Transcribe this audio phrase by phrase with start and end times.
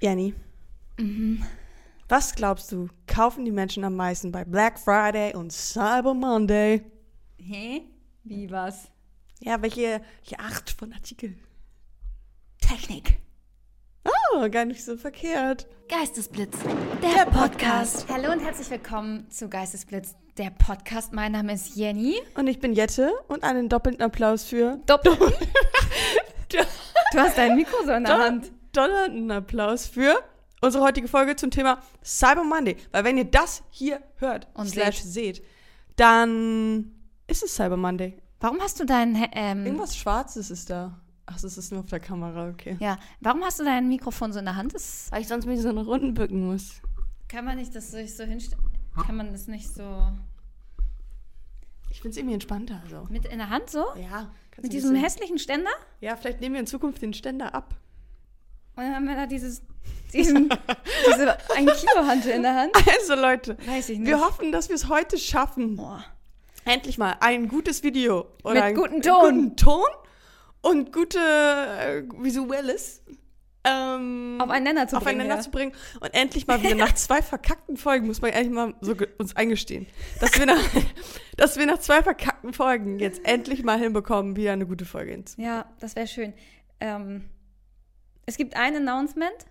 [0.00, 0.32] Jenny,
[2.08, 6.82] was glaubst du, kaufen die Menschen am meisten bei Black Friday und Cyber Monday?
[7.38, 7.82] Hä?
[8.22, 8.92] Wie was?
[9.40, 11.36] Ja, welche, welche Art von Artikel?
[12.60, 13.18] Technik.
[14.04, 15.66] Oh, gar nicht so verkehrt.
[15.88, 16.56] Geistesblitz,
[17.02, 18.06] Der Podcast.
[18.08, 21.12] Hallo und herzlich willkommen zu Geistesblitz, der Podcast.
[21.12, 22.20] Mein Name ist Jenny.
[22.36, 25.16] Und ich bin Jette und einen doppelten Applaus für Doppel.
[27.12, 28.52] Du hast dein Mikro so in der Hand.
[28.72, 30.14] Donnernden Applaus für
[30.60, 32.76] unsere heutige Folge zum Thema Cyber Monday.
[32.92, 35.42] Weil wenn ihr das hier hört Und slash seht,
[35.96, 36.92] dann
[37.26, 38.16] ist es Cyber Monday.
[38.40, 41.00] Warum hast du dein ähm, Irgendwas Schwarzes ist da.
[41.26, 42.76] Ach, das ist nur auf der Kamera, okay.
[42.80, 44.74] ja, warum hast du dein Mikrofon so in der Hand?
[44.74, 46.80] Das Weil ich sonst mich so nach unten bücken muss.
[47.28, 48.64] kann man nicht das sich so hinstellen.
[49.04, 49.82] Kann man das nicht so
[51.90, 52.82] Ich finde es irgendwie entspannter.
[52.88, 53.04] So.
[53.10, 53.84] mit in der Hand so?
[53.96, 54.30] Ja.
[54.60, 55.70] Mit diesem hässlichen Ständer?
[56.00, 57.76] Ja, vielleicht nehmen wir in Zukunft den Ständer ab.
[58.78, 59.60] Und dann haben wir da dieses,
[60.12, 60.50] diesen,
[61.12, 62.70] diese 1 Kilo Hantel in der Hand.
[62.76, 64.06] Also Leute, Weiß ich nicht.
[64.06, 65.74] wir hoffen, dass wir es heute schaffen.
[65.74, 66.04] Boah.
[66.64, 68.26] Endlich mal ein gutes Video.
[68.44, 69.20] Oder Mit einen gutem Ton.
[69.20, 69.88] Guten Ton
[70.60, 73.02] und gute äh, Visuelles.
[73.64, 75.08] Ähm, Aufeinander zu bringen.
[75.08, 75.40] aufeinander ja.
[75.40, 78.94] zu bringen und endlich mal wieder nach zwei verkackten Folgen, muss man endlich mal so
[79.18, 79.88] uns eingestehen,
[80.20, 80.62] dass wir, nach,
[81.36, 85.56] dass wir nach zwei verkackten Folgen jetzt endlich mal hinbekommen, wieder eine gute Folge hinzubekommen.
[85.56, 86.32] Ja, das wäre schön.
[86.78, 87.24] Ähm,
[88.28, 89.46] es gibt ein Announcement.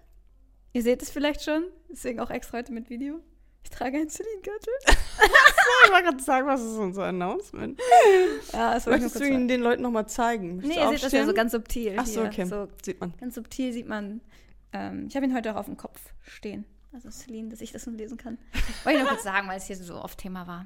[0.71, 1.63] Ihr seht es vielleicht schon.
[1.89, 3.19] Deswegen auch extra heute mit Video.
[3.63, 4.73] Ich trage einen Celine-Gürtel.
[5.85, 7.79] Ich wollte gerade sagen, was ist unser Announcement?
[8.53, 10.57] Ja, das Möchtest du ihn den Leuten nochmal zeigen?
[10.57, 11.95] Nee, Möchtest ihr du seht das ja so ganz subtil.
[11.97, 12.45] Ach so, okay.
[12.45, 13.13] So Sieht man.
[13.19, 14.21] ganz subtil sieht man.
[14.73, 16.65] Ähm, ich habe ihn heute auch auf dem Kopf stehen.
[16.93, 18.37] Also Celine, dass ich das nur lesen kann.
[18.83, 20.65] Wollte ich nur kurz sagen, weil es hier so oft Thema war.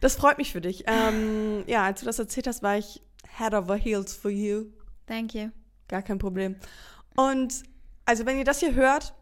[0.00, 0.84] Das freut mich für dich.
[0.86, 3.02] Ähm, ja, als du das erzählt hast, war ich
[3.38, 4.66] head over heels for you.
[5.06, 5.50] Thank you.
[5.88, 6.56] Gar kein Problem.
[7.16, 7.62] Und
[8.04, 9.14] also, wenn ihr das hier hört,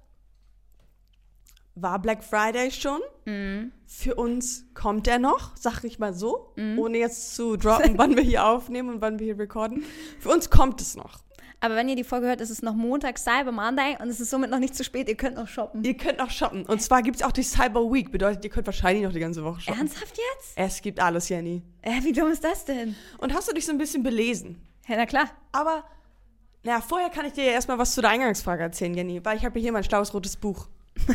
[1.75, 3.01] war Black Friday schon.
[3.25, 3.73] Mhm.
[3.87, 8.23] Für uns kommt er noch, sag ich mal so, ohne jetzt zu droppen, wann wir
[8.23, 9.85] hier aufnehmen und wann wir hier recorden.
[10.19, 11.23] Für uns kommt es noch.
[11.63, 14.31] Aber wenn ihr die Folge hört, ist es noch Montag, Cyber Monday und es ist
[14.31, 15.09] somit noch nicht zu spät.
[15.09, 15.85] Ihr könnt noch shoppen.
[15.85, 16.67] Ihr könnt noch shoppen.
[16.67, 18.11] Und zwar gibt es auch die Cyber Week.
[18.11, 19.79] Bedeutet, ihr könnt wahrscheinlich noch die ganze Woche shoppen.
[19.79, 20.53] Ernsthaft jetzt?
[20.57, 21.63] Es gibt alles, Jenny.
[21.83, 22.97] Äh, wie dumm ist das denn?
[23.19, 24.61] Und hast du dich so ein bisschen belesen?
[24.89, 25.31] Ja, na klar.
[25.53, 25.85] Aber,
[26.65, 29.45] na, vorher kann ich dir ja erstmal was zu der Eingangsfrage erzählen, Jenny, weil ich
[29.45, 30.69] habe hier mein schlaues rotes Buch.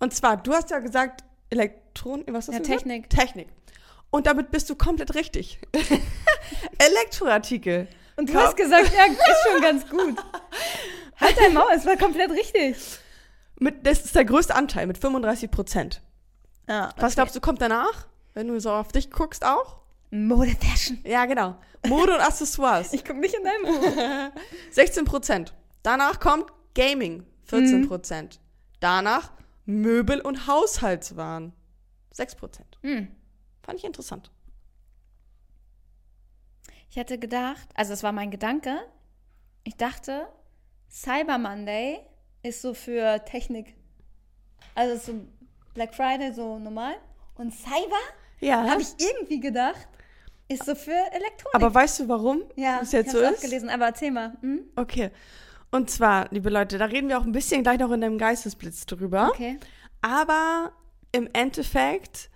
[0.00, 2.78] Und zwar, du hast ja gesagt, Elektron, was hast Ja, du gesagt?
[2.84, 3.10] Technik.
[3.10, 3.48] Technik.
[4.10, 5.58] Und damit bist du komplett richtig.
[6.78, 7.88] Elektroartikel.
[8.16, 9.20] Und du Kauf- hast gesagt, ja, ist
[9.50, 10.18] schon ganz gut.
[11.20, 12.76] Halt dein Maul, es war komplett richtig.
[13.58, 16.02] Mit, das ist der größte Anteil, mit 35 Prozent.
[16.68, 18.06] Ja, Was glaubst du, kommt danach?
[18.34, 19.81] Wenn du so auf dich guckst auch?
[20.12, 21.00] Mode Fashion.
[21.04, 21.56] Ja, genau.
[21.86, 22.92] Mode und Accessoires.
[22.92, 24.40] Ich gucke nicht in dein Buch.
[24.70, 25.54] 16 Prozent.
[25.82, 28.38] Danach kommt Gaming, 14 Prozent.
[28.78, 29.32] Danach
[29.64, 31.52] Möbel und Haushaltswaren,
[32.12, 32.78] 6 Prozent.
[32.82, 33.08] Hm.
[33.62, 34.30] Fand ich interessant.
[36.90, 38.78] Ich hätte gedacht, also das war mein Gedanke,
[39.64, 40.28] ich dachte,
[40.90, 42.00] Cyber Monday
[42.42, 43.74] ist so für Technik.
[44.74, 45.26] Also so
[45.74, 46.94] Black Friday so normal.
[47.36, 47.96] Und Cyber,
[48.40, 48.68] Ja.
[48.68, 49.88] habe ich irgendwie gedacht,
[50.48, 51.54] ist so für Elektronik.
[51.54, 53.42] Aber weißt du, warum ja, das jetzt ich so ist?
[53.42, 54.32] gelesen, aber erzähl mal.
[54.40, 54.60] Hm?
[54.76, 55.10] Okay.
[55.70, 58.84] Und zwar, liebe Leute, da reden wir auch ein bisschen gleich noch in deinem Geistesblitz
[58.84, 59.30] drüber.
[59.32, 59.58] Okay.
[60.02, 60.72] Aber
[61.12, 62.28] im Endeffekt,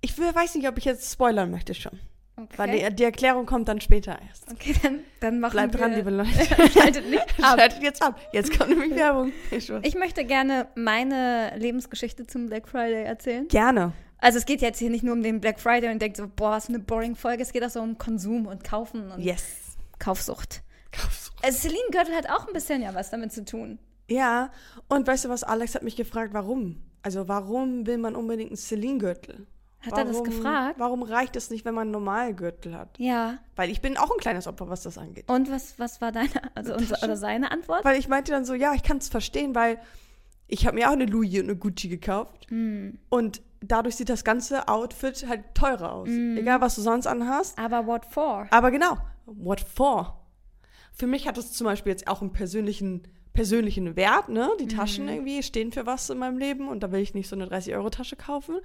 [0.00, 1.98] ich will, weiß nicht, ob ich jetzt spoilern möchte schon.
[2.36, 2.48] okay.
[2.56, 4.48] Weil die, die Erklärung kommt dann später erst.
[4.52, 5.80] okay, dann, dann machen Bleibt wir...
[5.80, 6.30] dran, liebe Leute.
[6.72, 7.58] Schaltet nicht ab.
[7.58, 8.20] Schaltet jetzt ab.
[8.32, 9.32] Jetzt kommt nämlich Werbung.
[9.50, 9.68] Ich.
[9.82, 13.48] Ich möchte gerne meine Lebensgeschichte zum Black Friday erzählen.
[13.48, 13.92] Gerne.
[14.18, 16.52] Also es geht jetzt hier nicht nur um den Black Friday und denkt so, boah,
[16.52, 17.42] was für eine boring Folge.
[17.42, 19.44] Es geht auch so um Konsum und Kaufen und Yes.
[19.98, 20.62] Kaufsucht.
[20.92, 21.32] Kauf's.
[21.42, 23.78] Also Celine Gürtel hat auch ein bisschen ja was damit zu tun.
[24.08, 24.50] Ja,
[24.88, 26.82] und weißt du was, Alex hat mich gefragt, warum?
[27.02, 29.46] Also warum will man unbedingt einen Celine-Gürtel?
[29.80, 30.78] Hat warum, er das gefragt?
[30.78, 32.98] Warum reicht es nicht, wenn man einen normalen Gürtel hat?
[32.98, 33.38] Ja.
[33.54, 35.28] Weil ich bin auch ein kleines Opfer, was das angeht.
[35.28, 37.84] Und was, was war deine, also unsere, oder seine Antwort?
[37.84, 39.80] Weil ich meinte dann so, ja, ich kann es verstehen, weil
[40.48, 42.46] ich habe mir auch eine Louis und eine Gucci gekauft.
[42.48, 42.98] Hm.
[43.08, 43.42] Und
[43.72, 46.08] dadurch sieht das ganze Outfit halt teurer aus.
[46.08, 46.36] Hm.
[46.36, 47.58] Egal, was du sonst anhast.
[47.58, 48.46] Aber what for?
[48.50, 48.96] Aber genau,
[49.26, 50.20] what for?
[50.92, 54.50] Für mich hat das zum Beispiel jetzt auch einen persönlichen, persönlichen Wert, ne?
[54.60, 57.36] Die Taschen irgendwie stehen für was in meinem Leben und da will ich nicht so
[57.36, 58.56] eine 30-Euro-Tasche kaufen.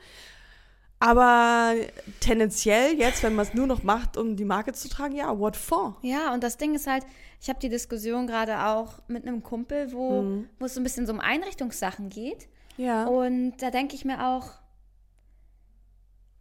[1.00, 1.74] Aber
[2.20, 5.58] tendenziell jetzt, wenn man es nur noch macht, um die Marke zu tragen, ja, what
[5.58, 5.98] for?
[6.04, 7.04] Ja, und das Ding ist halt,
[7.42, 10.50] ich habe die Diskussion gerade auch mit einem Kumpel, wo, Mhm.
[10.60, 12.48] wo es so ein bisschen so um Einrichtungssachen geht.
[12.78, 13.06] Ja.
[13.06, 14.52] Und da denke ich mir auch,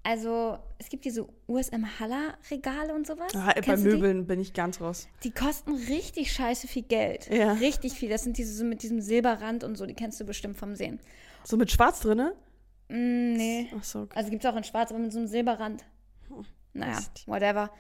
[0.03, 3.33] also es gibt diese USM Haller Regale und sowas.
[3.35, 3.77] Ah, bei?
[3.77, 5.09] Möbeln bin ich ganz raus.
[5.25, 7.29] Die kosten richtig scheiße viel Geld.
[7.31, 7.53] Ja.
[7.53, 8.09] Richtig viel.
[8.09, 11.01] Das sind diese so mit diesem Silberrand und so, die kennst du bestimmt vom Sehen.
[11.45, 12.35] So mit Schwarz drinne?
[12.89, 13.71] Mm, nee.
[13.79, 14.17] Ach so, okay.
[14.17, 15.85] Also gibt es auch in Schwarz, aber mit so einem Silberrand.
[16.73, 17.29] Naja, weiß nicht.
[17.29, 17.71] whatever.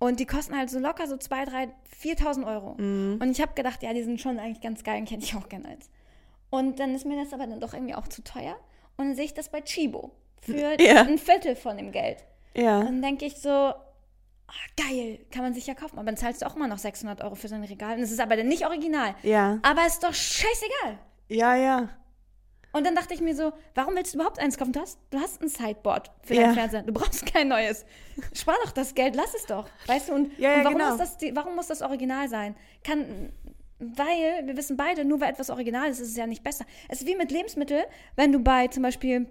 [0.00, 1.68] Und die kosten halt so locker so 2, 3,
[2.02, 2.74] 4.000 Euro.
[2.74, 3.18] Mhm.
[3.20, 5.48] Und ich habe gedacht, ja, die sind schon eigentlich ganz geil und hätte ich auch
[5.48, 5.90] gerne eins.
[6.50, 8.56] Und dann ist mir das aber dann doch irgendwie auch zu teuer.
[8.96, 11.02] Und dann sehe ich das bei Chibo für Ja.
[11.02, 12.24] ein Viertel von dem Geld.
[12.54, 12.82] Ja.
[12.82, 13.74] Dann denke ich so, ah,
[14.76, 15.98] geil, kann man sich ja kaufen.
[15.98, 17.96] Aber dann zahlst du auch immer noch 600 Euro für so ein Regal.
[17.96, 19.14] Und es ist aber dann nicht original.
[19.22, 19.58] Ja.
[19.62, 20.98] Aber ist doch scheißegal.
[21.28, 21.88] Ja, ja.
[22.72, 24.72] Und dann dachte ich mir so, warum willst du überhaupt eins kaufen?
[24.72, 26.42] Du hast, du hast ein Sideboard für Ja.
[26.42, 26.82] deinen Fernseher.
[26.82, 27.84] Du brauchst kein neues.
[28.34, 29.66] Spar doch das Geld, lass es doch.
[29.86, 30.14] Weißt du?
[30.14, 30.90] Und, Ja, ja, und warum, genau.
[30.90, 32.56] muss das, die- warum muss das Original sein?
[32.84, 33.32] Kann,
[33.78, 36.66] weil, wir wissen beide, nur weil etwas original ist, ist es ja nicht besser.
[36.88, 37.84] Es ist wie mit Lebensmitteln,
[38.16, 39.26] wenn du bei zum Beispiel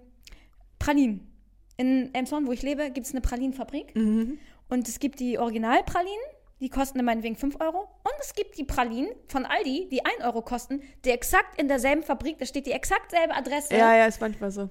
[0.88, 1.28] Pralinen.
[1.76, 3.94] In Elmshorn, wo ich lebe, gibt es eine Pralinenfabrik.
[3.94, 4.40] Mhm.
[4.70, 6.18] Und es gibt die Originalpralinen,
[6.62, 7.90] die kosten dann meinetwegen 5 Euro.
[8.04, 12.04] Und es gibt die Pralinen von Aldi, die 1 Euro kosten, die exakt in derselben
[12.04, 13.76] Fabrik, da steht die exakt selbe Adresse.
[13.76, 14.70] Ja, ja, ist manchmal so.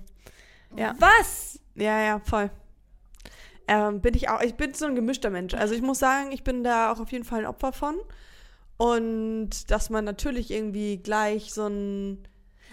[0.75, 0.95] Ja.
[0.99, 1.61] Was?
[1.75, 2.51] Ja, ja, voll.
[3.69, 5.53] Ähm, bin ich auch, ich bin so ein gemischter Mensch.
[5.53, 7.97] Also ich muss sagen, ich bin da auch auf jeden Fall ein Opfer von.
[8.79, 12.27] Und dass man natürlich irgendwie gleich so ein.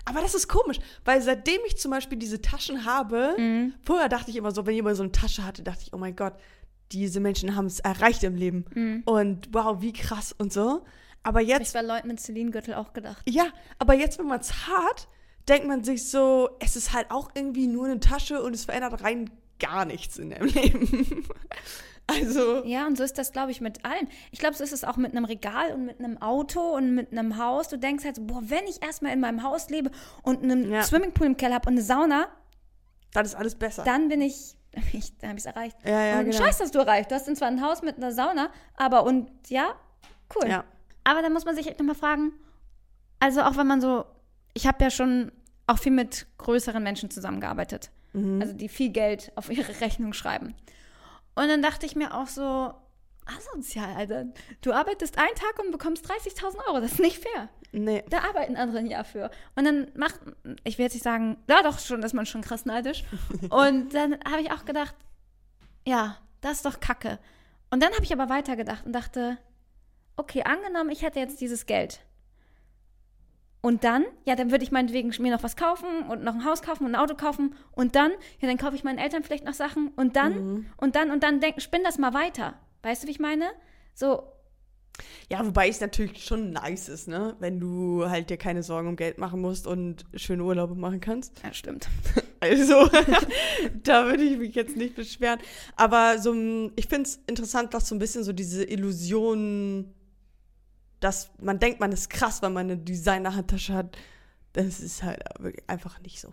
[0.06, 3.74] Aber das ist komisch, weil seitdem ich zum Beispiel diese Taschen habe, Mhm.
[3.84, 6.16] vorher dachte ich immer so, wenn jemand so eine Tasche hatte, dachte ich, oh mein
[6.16, 6.34] Gott,
[6.92, 8.66] diese Menschen haben es erreicht im Leben.
[8.76, 9.04] Mhm.
[9.06, 10.84] Und wow, wie krass und so.
[11.24, 13.24] Aber Hab ich jetzt bei Leuten mit Celine-Gürtel auch gedacht.
[13.28, 13.46] ja,
[13.80, 15.08] aber jetzt, wenn man es hat,
[15.48, 19.02] denkt man sich so, es ist halt auch irgendwie nur eine Tasche und es verändert
[19.04, 19.30] rein
[19.64, 21.28] gar nichts in deinem Leben.
[22.08, 24.08] also, Ja, und so ist das, glaube ich, mit allem.
[24.32, 27.12] Ich glaube, so ist es auch mit einem Regal und mit einem Auto und mit
[27.12, 27.70] einem Haus.
[27.70, 30.84] Du denkst halt so, boah, wenn ich erstmal in meinem Haus lebe und einen Ja.
[30.84, 32.28] Swimmingpool im Keller habe und eine Sauna,
[33.14, 33.84] dann ist alles besser.
[33.84, 34.56] dann bin ich,
[34.92, 35.78] ich dann habe ich es erreicht.
[35.86, 36.38] Ja, ja, und genau.
[36.44, 37.10] Scheiß, hast du erreicht.
[37.12, 39.76] Du hast dann zwar ein Haus mit einer Sauna, aber und ja,
[40.36, 40.50] cool.
[40.50, 40.64] Ja.
[41.06, 42.32] Aber dann muss man sich echt nochmal fragen,
[43.20, 44.06] also auch wenn man so,
[44.54, 45.32] ich habe ja schon
[45.68, 48.42] auch viel mit größeren Menschen zusammengearbeitet, Mhm.
[48.42, 50.56] also die viel Geld auf ihre Rechnung schreiben.
[51.36, 52.74] Und dann dachte ich mir auch so,
[53.26, 54.26] asozial, Alter.
[54.62, 57.50] Du arbeitest einen Tag und bekommst 30.000 Euro, das ist nicht fair.
[57.72, 58.04] Nee.
[58.10, 59.32] Da arbeiten andere ein Jahr für.
[59.56, 60.20] Und dann macht,
[60.64, 63.04] ich will jetzt nicht sagen, ja doch schon, ist man schon krass neidisch.
[63.50, 64.96] Und dann habe ich auch gedacht,
[65.88, 67.18] ja, das ist doch Kacke.
[67.72, 69.40] Und dann habe ich aber weitergedacht und dachte,
[70.16, 72.02] okay, angenommen, ich hätte jetzt dieses Geld.
[73.66, 76.62] Und dann, ja, dann würde ich meinetwegen mir noch was kaufen und noch ein Haus
[76.62, 77.56] kaufen und ein Auto kaufen.
[77.72, 78.12] Und dann,
[78.42, 79.88] ja, dann kaufe ich meinen Eltern vielleicht noch Sachen.
[79.96, 82.56] Und dann, und dann, und dann denk, spinn das mal weiter.
[82.82, 83.46] Weißt du, wie ich meine?
[83.94, 84.24] So,
[85.30, 87.38] Ja, wobei es natürlich schon nice ist, ne?
[87.40, 91.42] Wenn du halt dir keine Sorgen um Geld machen musst und schöne Urlaube machen kannst.
[91.44, 91.88] ja, stimmt.
[92.44, 92.90] Also,
[93.84, 95.40] da würde ich mich jetzt nicht beschweren.
[95.78, 96.34] Aber so,
[96.76, 99.94] ich finde es interessant, dass so ein bisschen so diese Illusion,
[101.04, 103.98] dass man denkt, man ist krass, weil man eine Designer-Handtasche hat.
[104.54, 105.22] Das ist halt
[105.68, 106.32] einfach nicht so.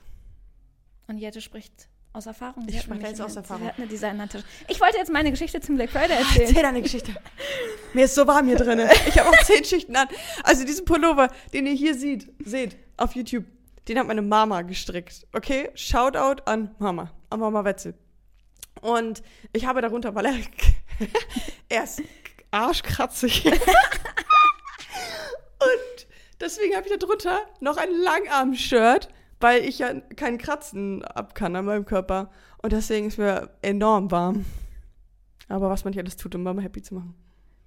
[1.08, 2.64] Und Jette spricht aus Erfahrung.
[2.66, 3.64] Ich Sie hat spreche jetzt aus Erfahrung.
[3.64, 4.44] Sie hat eine Designhandtasche.
[4.68, 6.48] Ich wollte jetzt meine Geschichte zum Black Friday erzählen.
[6.48, 7.14] Erzähl deine Geschichte.
[7.94, 8.80] Mir ist so warm hier drin.
[9.08, 10.08] Ich habe auch zehn Schichten an.
[10.44, 13.44] Also diesen Pullover, den ihr hier seht, seht auf YouTube,
[13.88, 15.26] den hat meine Mama gestrickt.
[15.32, 15.70] Okay?
[15.74, 17.94] Shoutout an Mama, an Mama Wetzel.
[18.80, 19.22] Und
[19.52, 20.34] ich habe darunter, weil er,
[21.68, 22.02] er ist
[22.50, 23.50] arschkratzig.
[25.60, 26.06] Und
[26.40, 29.08] deswegen habe ich darunter noch ein Langarm-Shirt,
[29.40, 32.30] weil ich ja keinen Kratzen ab kann an meinem Körper.
[32.62, 34.44] Und deswegen ist mir enorm warm.
[35.48, 37.14] Aber was man nicht alles tut, um Mama happy zu machen.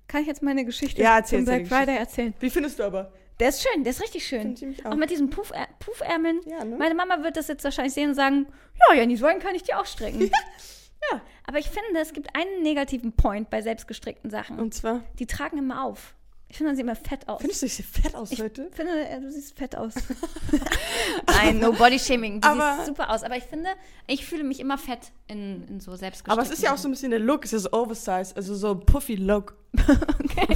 [0.08, 2.34] Kann ich jetzt meine Geschichte Ja, erzähl zum Black Friday erzählen?
[2.40, 3.12] Wie findest du aber?
[3.40, 4.56] Der ist schön, der ist richtig schön.
[4.84, 4.96] Auch auch.
[4.96, 6.42] mit diesen Puff Puffärmeln.
[6.46, 6.78] Ja, ne?
[6.78, 8.48] Meine Mama wird das jetzt wahrscheinlich sehen und sagen,
[8.90, 10.30] ja, Janis Wollen kann ich die auch stricken.
[11.12, 11.22] Ja.
[11.46, 14.58] Aber ich finde, es gibt einen negativen Point bei selbstgestrickten Sachen.
[14.58, 16.16] Und zwar, die tragen immer auf.
[16.54, 17.42] Ich finde, dann sieht immer fett aus.
[17.42, 18.70] findest du, ich sehe fett aus ich heute?
[18.74, 19.96] finde, äh, du siehst fett aus.
[21.26, 22.42] Nein, no body shaming.
[22.42, 23.24] Du Aber- siehst super aus.
[23.24, 23.70] Aber ich finde,
[24.06, 26.88] ich fühle mich immer fett in, in so selbstgestrickten Aber es ist ja auch so
[26.88, 29.56] ein bisschen der Look, es ist so oversized, also so ein puffy Look.
[30.24, 30.56] Okay.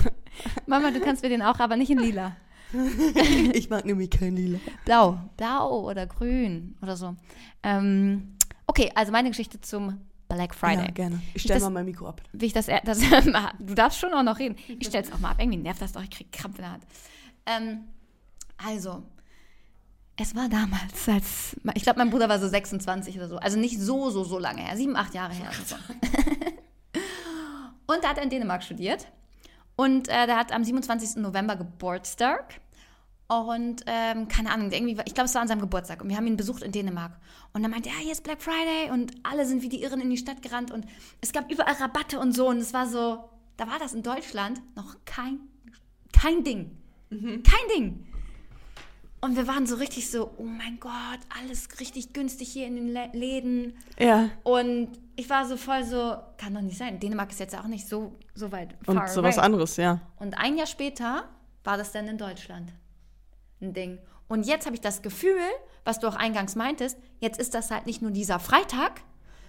[0.68, 2.36] Mama, du kannst mir den auch, aber nicht in lila.
[3.54, 4.60] ich mag nämlich kein Lila.
[4.86, 5.18] Blau.
[5.36, 7.16] Blau oder grün oder so.
[7.64, 8.36] Ähm,
[8.68, 10.86] okay, also meine Geschichte zum Black Friday.
[10.86, 11.22] Ja, gerne.
[11.34, 12.22] Ich stelle mal mein Mikro ab.
[12.34, 13.00] Wie ich das, das
[13.60, 14.58] du darfst schon auch noch reden.
[14.68, 15.38] Ich stell's auch mal ab.
[15.40, 16.04] Irgendwie nervt das doch.
[16.04, 16.84] Ich krieg Krampf in der Hand.
[17.46, 17.84] Ähm,
[18.58, 19.04] also,
[20.18, 23.38] es war damals, als ich glaube, mein Bruder war so 26 oder so.
[23.38, 24.76] Also nicht so, so, so lange her.
[24.76, 25.52] Sieben, acht Jahre her.
[25.66, 25.76] So.
[27.88, 29.08] Und da hat er in Dänemark studiert.
[29.76, 31.18] Und äh, der hat am 27.
[31.18, 32.60] November Geburtstag.
[33.28, 36.28] Und ähm, keine Ahnung, irgendwie, ich glaube, es war an seinem Geburtstag und wir haben
[36.28, 37.12] ihn besucht in Dänemark.
[37.52, 40.00] Und dann meinte er, ja, hier ist Black Friday und alle sind wie die Irren
[40.00, 40.86] in die Stadt gerannt und
[41.20, 42.48] es gab überall Rabatte und so.
[42.48, 45.42] Und es war so, da war das in Deutschland noch kein,
[46.14, 46.78] kein Ding.
[47.10, 48.08] Kein Ding.
[49.20, 50.94] Und wir waren so richtig so, oh mein Gott,
[51.42, 53.74] alles richtig günstig hier in den Lä- Läden.
[54.00, 54.30] Ja.
[54.44, 57.00] Und ich war so voll so, kann doch nicht sein.
[57.00, 59.46] Dänemark ist jetzt auch nicht so, so weit far Und sowas away.
[59.46, 60.00] anderes, ja.
[60.18, 61.28] Und ein Jahr später
[61.64, 62.72] war das dann in Deutschland
[63.62, 64.00] ein Ding.
[64.28, 65.40] Und jetzt habe ich das Gefühl,
[65.86, 69.02] was du auch eingangs meintest, jetzt ist das halt nicht nur dieser Freitag,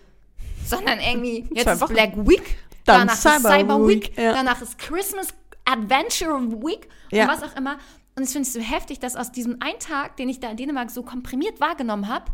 [0.66, 1.86] sondern irgendwie, jetzt ist.
[1.88, 4.32] Black Week, Dann danach Cyber ist Cyber Week, Week, ja.
[4.32, 5.28] danach ist Christmas
[5.64, 7.24] Adventure Week Ja.
[7.24, 7.78] und was auch immer.
[8.16, 10.56] Und ich finde es so heftig, dass aus diesem einen Tag, den ich da in
[10.56, 12.26] Dänemark so komprimiert wahrgenommen habe,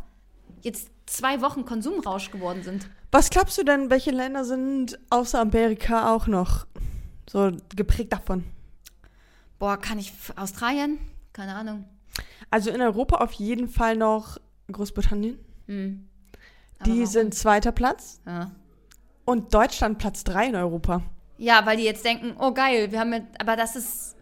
[0.63, 2.89] jetzt zwei Wochen Konsumrausch geworden sind.
[3.13, 6.67] Was glaubst du denn, welche Länder sind außer Amerika auch noch
[7.29, 8.45] so geprägt davon?
[9.59, 10.99] Boah, kann ich Australien?
[11.35, 11.85] Keine Ahnung.
[12.49, 14.39] Also in Europa auf jeden Fall noch
[14.73, 15.39] Großbritannien.
[15.67, 16.09] Hm.
[16.79, 17.07] Aber Die warum?
[17.07, 18.21] sind zweiter Platz.
[18.27, 18.51] Ja.
[19.27, 21.03] Und Deutschland Platz drei in Europa.
[21.37, 24.17] Ja, weil die jetzt denken, oh geil, wir haben mit, aber das ist,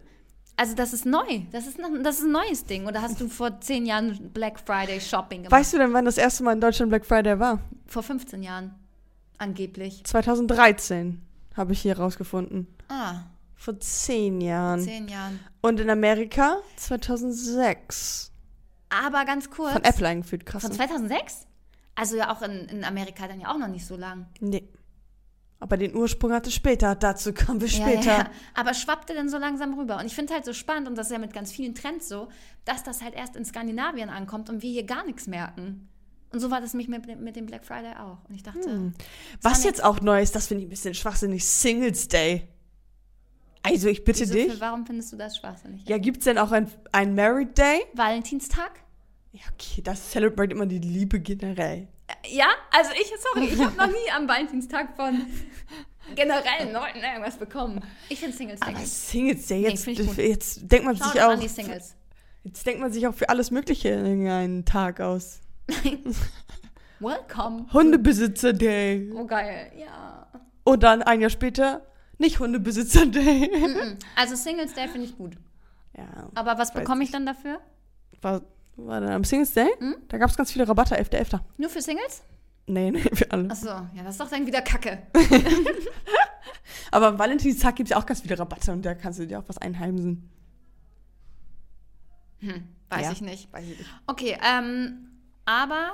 [0.57, 1.41] also das ist neu.
[1.51, 2.87] Das ist, das ist ein neues Ding.
[2.87, 5.51] Oder hast du vor zehn Jahren Black Friday Shopping gemacht?
[5.51, 7.59] Weißt du denn, wann das erste Mal in Deutschland Black Friday war?
[7.85, 8.73] vor 15 Jahren.
[9.37, 10.03] Angeblich.
[10.05, 11.21] 2013
[11.55, 12.67] habe ich hier rausgefunden.
[12.89, 13.17] Ah,
[13.63, 14.81] Vor zehn Jahren.
[14.81, 15.39] zehn Jahren.
[15.61, 18.29] Und in Amerika 2006.
[18.89, 19.71] Aber ganz kurz.
[19.71, 20.63] Von Apple eingeführt, krass.
[20.63, 20.77] Von ne?
[20.77, 21.47] 2006?
[21.95, 24.27] Also ja auch in, in Amerika dann ja auch noch nicht so lang.
[24.41, 24.67] Nee.
[25.61, 26.93] Aber den Ursprung hatte später.
[26.95, 28.11] Dazu kommen wir später.
[28.11, 28.29] Ja, ja.
[28.53, 29.97] Aber schwappte dann so langsam rüber.
[29.97, 32.27] Und ich finde halt so spannend, und das ist ja mit ganz vielen Trends so,
[32.65, 35.87] dass das halt erst in Skandinavien ankommt und wir hier gar nichts merken.
[36.33, 38.17] Und so war das mich mit, mit dem Black Friday auch.
[38.27, 38.93] Und ich dachte, Hm.
[39.41, 41.45] Was jetzt auch neu ist, das finde ich ein bisschen schwachsinnig.
[41.47, 42.49] Singles Day.
[43.65, 44.53] Also ich bitte Wieso, dich.
[44.53, 45.87] für, warum findest du das schwachsinnig?
[45.87, 47.81] Ja, gibt es denn auch ein, ein Married Day?
[47.93, 48.71] Valentinstag?
[49.31, 51.87] Ja, okay, das celebrate immer die Liebe generell.
[52.07, 55.25] Äh, Ja, also ich, sorry, ich habe noch nie am Valentinstag von
[56.15, 57.81] generellen Leuten irgendwas bekommen.
[58.09, 58.69] Ich finde Singles Day.
[58.75, 60.17] Aber Singles Day, Nee, jetzt, ich gut.
[60.17, 61.41] jetzt denkt man Schau sich auch,
[62.43, 65.39] jetzt denkt man sich auch für alles Mögliche in einen Tag aus.
[66.99, 67.65] Welcome.
[67.73, 69.09] Hundebesitzer Day.
[69.15, 70.27] Oh geil, ja.
[70.63, 71.81] Und dann ein Jahr später
[72.23, 73.49] nicht Hundebesitzer Day.
[74.15, 75.33] Also Singles Day finde ich gut.
[75.95, 77.59] ja, Aber was bekomme ich dann dafür?
[78.21, 78.41] war,
[78.77, 79.67] war dann am Singles Day?
[79.79, 79.95] Hm?
[80.07, 81.39] Da gab es ganz viele Rabatte, 11.11.
[81.57, 82.23] Nur für Singles?
[82.65, 83.49] Nee, nee, für alle.
[83.51, 85.03] Achso, ja, das ist doch dann wieder Kacke.
[86.91, 89.39] Aber am Valentinstag gibt es ja auch ganz viele Rabatte und da kannst du dir
[89.39, 90.29] auch was einheimsen.
[92.39, 93.11] Hm, weiß Ja.
[93.11, 93.51] ich nicht.
[93.51, 93.89] Weiß ich nicht.
[94.07, 95.09] Okay, ähm,
[95.45, 95.91] aber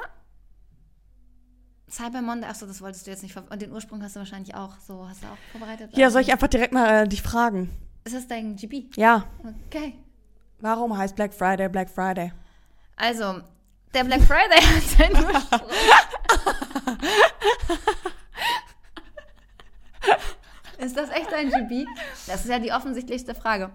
[1.92, 4.74] Cyber Monday, achso, das wolltest du jetzt nicht Und den Ursprung hast du wahrscheinlich auch
[4.88, 5.96] so, hast du auch vorbereitet?
[5.98, 7.70] Ja, soll ich einfach direkt mal äh, dich fragen?
[8.04, 8.86] Ist das dein GB?
[8.96, 9.26] Ja,
[9.68, 9.96] Okay.
[10.60, 12.32] warum heißt Black Friday Black Friday?
[12.96, 13.42] Also,
[13.94, 15.62] der Black Friday hat seinen Ursprung.
[20.80, 21.86] ist das echt dein GB?
[22.28, 23.70] Das ist ja die offensichtlichste Frage.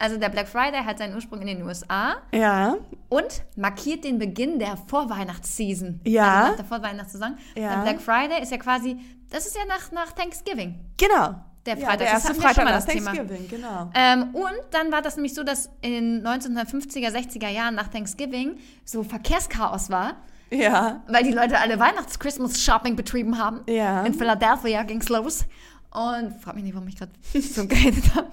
[0.00, 2.76] Also, der Black Friday hat seinen Ursprung in den USA Ja,
[3.08, 6.00] und markiert den Beginn der Vorweihnachtsseason.
[6.04, 6.22] Ja.
[6.34, 7.36] Also nach der Vorweihnachtssaison.
[7.56, 7.74] Ja.
[7.76, 8.96] Der Black Friday ist ja quasi,
[9.30, 10.78] das ist ja nach, nach Thanksgiving.
[10.96, 11.34] genau.
[11.66, 13.12] Der Ja, Freitag, der das erste schon Freitag das Thema.
[13.12, 13.90] Thanksgiving, genau.
[13.94, 19.02] Ähm, und dann war das nämlich so, dass in 1950er, 60er Jahren nach Thanksgiving so
[19.02, 20.14] Verkehrschaos war,
[20.50, 23.60] Ja, weil die Leute alle Weihnachts-Christmas-Shopping betrieben haben.
[23.66, 24.02] ja.
[24.04, 25.44] In Philadelphia ging's los.
[25.90, 28.28] Und frag mich nicht, warum ich gerade so geredet habe.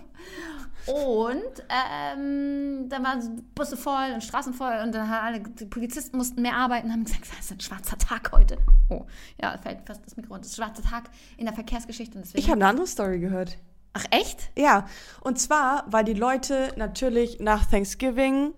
[0.88, 6.16] Und ähm, dann waren Busse voll und Straßen voll und dann haben alle die Polizisten
[6.16, 8.58] mussten mehr arbeiten und haben gesagt, das ist ein schwarzer Tag heute.
[8.90, 9.06] Oh,
[9.42, 10.44] ja, fällt fast das Mikro runter.
[10.44, 11.06] Das ist ein schwarzer Tag
[11.38, 12.18] in der Verkehrsgeschichte.
[12.18, 13.58] Und deswegen Ich habe eine andere Story gehört.
[13.94, 14.52] Ach, echt?
[14.56, 14.86] Ja,
[15.22, 18.54] und zwar, weil die Leute natürlich nach Thanksgiving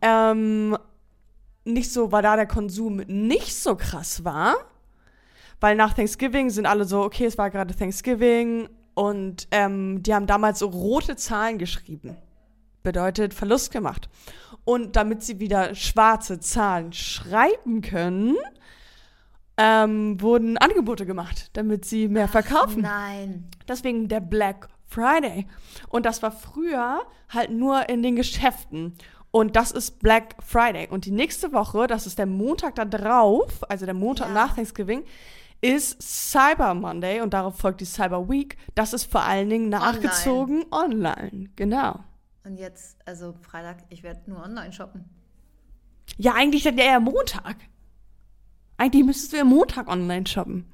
[0.00, 0.78] ähm,
[1.64, 4.54] nicht so, weil da der Konsum nicht so krass war.
[5.60, 10.26] Weil nach Thanksgiving sind alle so, okay, es war gerade Thanksgiving und ähm, die haben
[10.26, 12.16] damals so rote Zahlen geschrieben.
[12.82, 14.08] Bedeutet Verlust gemacht.
[14.64, 18.36] Und damit sie wieder schwarze Zahlen schreiben können,
[19.56, 22.82] ähm, wurden Angebote gemacht, damit sie mehr verkaufen.
[22.82, 23.48] Nein.
[23.66, 25.46] Deswegen der Black Friday.
[25.88, 28.94] Und das war früher halt nur in den Geschäften.
[29.30, 30.88] Und das ist Black Friday.
[30.88, 34.34] Und die nächste Woche, das ist der Montag da drauf, also der Montag Ja.
[34.34, 35.02] nach Thanksgiving,
[35.60, 38.56] ist Cyber Monday und darauf folgt die Cyber Week.
[38.74, 41.48] Das ist vor allen Dingen nachgezogen online.
[41.56, 42.00] Genau.
[42.44, 45.04] Und jetzt, also Freitag, ich werde nur online shoppen.
[46.16, 47.56] Ja, eigentlich dann eher Montag.
[48.76, 50.64] Eigentlich müsstest du ja Montag online shoppen.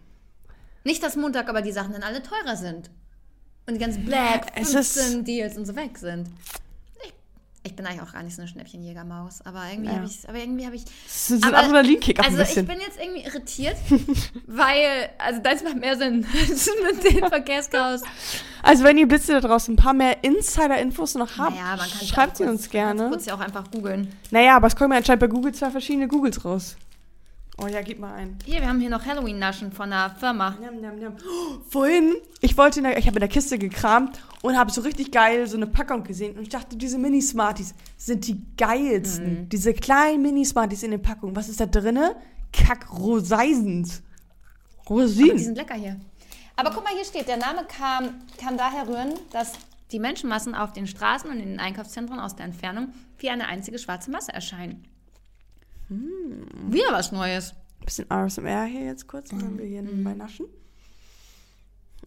[0.85, 2.91] Nicht, dass Montag aber die Sachen dann alle teurer sind.
[3.67, 6.29] Und die ganzen Black, es ist- 15 Deals und so weg sind.
[7.67, 9.41] Ich, bin eigentlich auch gar nicht so eine Schnäppchenjägermaus.
[9.47, 9.97] Aber irgendwie Ja.
[9.97, 10.85] habe ich, aber irgendwie habe ich.
[10.85, 13.77] Das ist ein Adrenalinkick Also ein ich bin jetzt irgendwie irritiert,
[14.47, 18.03] weil, also das macht mehr Sinn mit dem Verkehrschaos.
[18.63, 22.45] Also wenn ihr Blitze da draußen ein paar mehr Insider-Infos noch habt, Naja, schreibt sie
[22.45, 23.09] uns gerne.
[23.09, 24.09] Kurz ja auch einfach googeln.
[24.31, 26.77] Naja, aber es kommen ja anscheinend bei Google zwei verschiedene Googles raus.
[27.57, 28.37] Oh ja, gib mal ein.
[28.45, 30.57] Hier, wir haben hier noch Halloween-Naschen von einer Firma.
[30.61, 31.17] Njam, njam, njam.
[31.19, 34.81] Oh, vorhin, ich wollte, in der, ich habe in der Kiste gekramt und habe so
[34.81, 39.49] richtig geil so eine Packung gesehen und ich dachte, diese Mini-Smarties sind die geilsten.
[39.49, 41.37] Diese kleinen Mini-Smarties in den Packungen.
[41.37, 42.17] Was ist da drinne?
[42.53, 44.03] Kack-Roseisens.
[44.87, 45.39] Aber die Rosinen.
[45.39, 46.01] sind lecker hier.
[46.57, 49.53] Aber guck mal, hier steht, der Name kam, kann daher rühren, dass
[49.93, 53.79] die Menschenmassen auf den Straßen und in den Einkaufszentren aus der Entfernung wie eine einzige
[53.79, 54.85] schwarze Masse erscheinen.
[55.89, 57.55] Wieder was Neues.
[57.85, 60.05] Bisschen RSMR hier jetzt kurz, wenn wir hier Mhm.
[60.05, 60.47] bei naschen.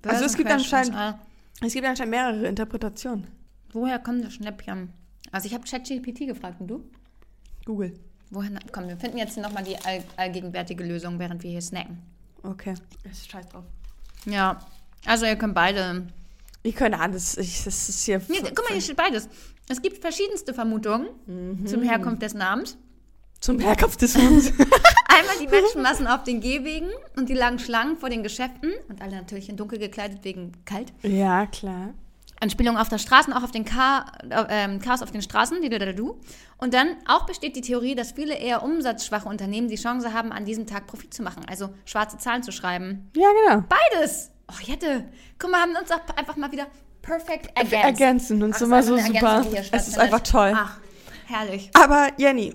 [0.03, 0.95] Also es gibt anscheinend-.
[1.61, 3.27] Es gibt anscheinend mehrere Interpretationen.
[3.73, 4.91] Woher kommen das Schnäppchen?
[5.31, 6.89] Also ich habe ChatGPT gefragt und du?
[7.65, 7.93] Google.
[8.29, 8.49] Woher?
[8.71, 11.99] Komm, wir finden jetzt nochmal die all, allgegenwärtige Lösung, während wir hier snacken.
[12.43, 12.75] Okay.
[13.03, 13.65] Ist scheiß drauf.
[14.25, 14.59] Ja,
[15.05, 16.07] also ihr könnt beide.
[16.63, 17.37] Ich könnte alles.
[17.37, 18.21] Ich, das ist hier.
[18.27, 19.29] Nee, guck mal, hier steht beides.
[19.69, 21.07] Es gibt verschiedenste Vermutungen
[21.65, 22.77] zum Herkunft des Namens.
[23.47, 24.47] Zum Herkunft des Monats.
[25.07, 29.15] Einmal die Menschenmassen auf den Gehwegen und die langen Schlangen vor den Geschäften und alle
[29.15, 30.91] natürlich in dunkel gekleidet wegen kalt.
[31.01, 31.93] ja, klar.
[32.41, 36.19] Anspielung auf der Straßen, auch auf den Cha äh, Chaos auf den Straßen, die du.
[36.57, 40.43] Und dann auch besteht die Theorie, dass viele eher umsatzschwache Unternehmen die Chance haben, an
[40.43, 43.09] diesem Tag Profit zu machen, also schwarze Zahlen zu schreiben.
[43.15, 43.63] Ja, genau.
[43.69, 44.29] Beides!
[44.49, 45.05] Oh, Jette!
[45.39, 46.67] Guck mal, haben uns auch einfach mal wieder
[47.01, 47.85] perfect ergänzt.
[47.85, 49.45] Ergänzen uns Ach, immer so super.
[49.71, 50.51] Es ist einfach toll.
[50.53, 50.79] Ach,
[51.27, 51.71] herrlich.
[51.73, 52.53] Aber Jenny,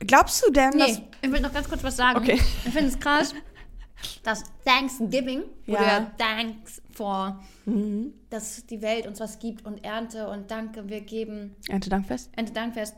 [0.00, 0.98] glaubst du denn, dass.
[0.98, 2.18] Nee, ich will noch ganz kurz was sagen.
[2.18, 2.34] Okay.
[2.64, 3.34] Ich finde es krass,
[4.22, 5.82] dass Thanksgiving, Ja.
[5.82, 8.12] ja Thanks for, Mhm.
[8.30, 12.30] dass die Welt uns was gibt und Ernte und Danke, wir geben, Erntedankfest?
[12.36, 12.94] Ernte Dankfest,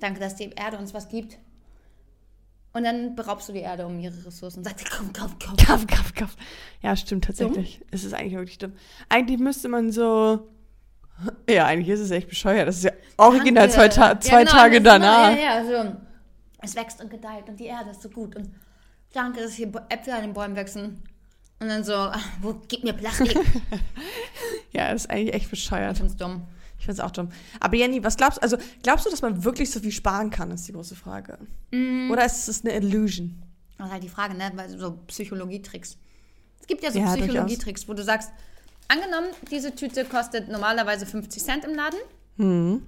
[0.00, 1.38] danke, dass die Erde uns was gibt.
[2.74, 5.56] Und dann beraubst du die Erde um ihre Ressourcen und sagst, komm, komm, komm.
[5.56, 6.36] Kaff, kaff, kaff.
[6.82, 7.80] Ja, stimmt tatsächlich.
[7.90, 8.72] Es ist eigentlich wirklich dumm.
[9.08, 10.46] Eigentlich müsste man so.
[11.48, 12.68] Ja, eigentlich ist es echt bescheuert.
[12.68, 13.74] Das ist ja original Danke.
[13.74, 15.30] zwei, Ta Ja, zwei genau, Tage danach.
[15.32, 15.96] immer- Ja, ja, so.
[16.60, 18.50] Es wächst und gedeiht und die Erde ist so gut und
[19.12, 21.02] danke, dass hier Äpfel an den Bäumen wachsen.
[21.60, 23.36] Und dann so, ach, wo, gib mir Plastik.
[24.72, 25.92] Ja, das ist eigentlich echt bescheuert.
[25.92, 26.42] Ich find's dumm.
[26.78, 27.30] Ich finde es auch dumm.
[27.58, 28.42] Aber Jenny, was glaubst du?
[28.42, 31.38] Also, glaubst du, dass man wirklich so viel sparen kann, ist die große Frage.
[31.72, 32.10] Mm.
[32.10, 33.42] Oder ist es eine Illusion?
[33.78, 34.50] Das ist halt die Frage, ne?
[34.54, 35.96] Weil so Psychologietricks.
[36.60, 38.30] Es gibt ja so Ja, Psychologietricks, wo du sagst,
[38.88, 41.98] angenommen, diese Tüte kostet normalerweise 50 Cent im Laden
[42.36, 42.82] Hm.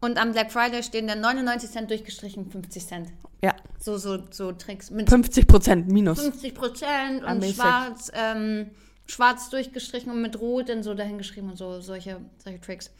[0.00, 3.08] und am Black Friday stehen dann 99 Cent durchgestrichen, 50 Cent.
[3.42, 6.20] Ja, So, so, so Tricks mit 50 Prozent minus.
[6.20, 8.70] 50 Prozent und schwarz, ähm,
[9.06, 12.90] schwarz durchgestrichen und mit rot dann so dahingeschrieben und so, solche, solche Tricks.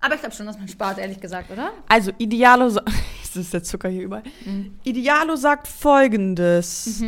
[0.00, 1.72] Aber ich glaube schon, dass man spart, ehrlich gesagt, oder?
[1.88, 2.84] Also, Idealo, das
[3.36, 4.22] ist der Zucker hier überall.
[4.84, 7.02] Idealo sagt folgendes.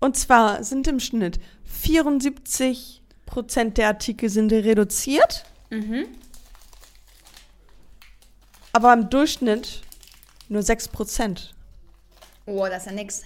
[0.00, 3.01] Und zwar sind im Schnitt 74
[3.32, 5.44] Prozent der Artikel sind reduziert.
[8.74, 9.80] Aber im Durchschnitt
[10.48, 11.54] nur 6 Prozent.
[12.44, 13.22] Oh, das ist ja nix.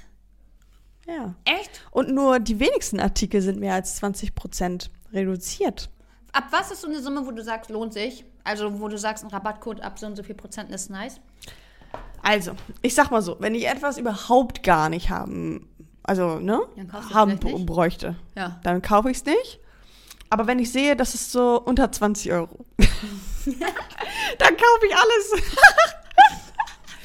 [1.09, 1.35] Ja.
[1.45, 1.83] Echt?
[1.90, 5.90] Und nur die wenigsten Artikel sind mehr als 20 Prozent reduziert.
[6.33, 8.25] Ab was ist so eine Summe, wo du sagst, lohnt sich?
[8.45, 11.21] Also, wo du sagst, ein Rabattcode ab so und so viel Prozent ist nice.
[12.23, 15.69] Also, ich sag mal so, wenn ich etwas überhaupt gar nicht haben,
[16.05, 16.61] also, ne,
[17.12, 18.61] haben bräuchte, Ja.
[18.62, 19.61] dann kaufe ich es nicht.
[20.31, 25.43] Aber wenn ich sehe, das ist so unter 20 Euro, dann kaufe ich alles.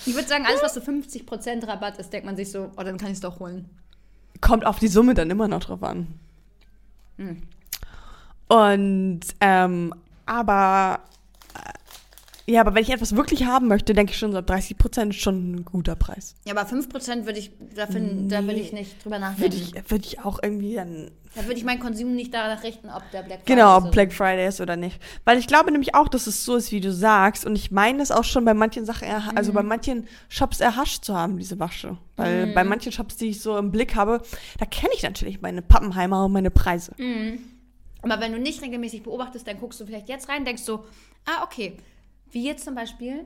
[0.06, 2.98] Ich würde sagen, alles, was so 50% Rabatt ist, denkt man sich so, oh, dann
[2.98, 3.70] kann ich es doch holen.
[4.42, 6.08] Kommt auf die Summe dann immer noch drauf an.
[7.18, 7.44] Hm.
[8.48, 9.94] Und, ähm,
[10.26, 11.02] aber,
[12.48, 15.14] ja, aber wenn ich etwas wirklich haben möchte, denke ich schon so, ab 30 Prozent
[15.14, 16.36] ist schon ein guter Preis.
[16.46, 19.42] Ja, aber 5% würde ich, da, find, da will ich nicht drüber nachdenken.
[19.42, 22.90] Würde ich, würde ich auch irgendwie dann Da würde ich meinen Konsum nicht danach richten,
[22.90, 25.00] ob der Black Friday Genau, ist ob oder Black Friday ist oder nicht.
[25.24, 27.46] Weil ich glaube nämlich auch, dass es so ist, wie du sagst.
[27.46, 31.16] Und ich meine es auch schon bei manchen Sachen, also bei manchen Shops erhascht zu
[31.16, 31.98] haben, diese Wasche.
[32.18, 34.22] Weil bei manchen Shops, die ich so im Blick habe,
[34.60, 36.94] da kenne ich natürlich meine Pappenheimer und meine Preise.
[38.02, 40.86] Aber wenn du nicht regelmäßig beobachtest, dann guckst du vielleicht jetzt rein, denkst so,
[41.26, 41.78] ah, okay.
[42.32, 43.26] Wie jetzt zum Beispiel,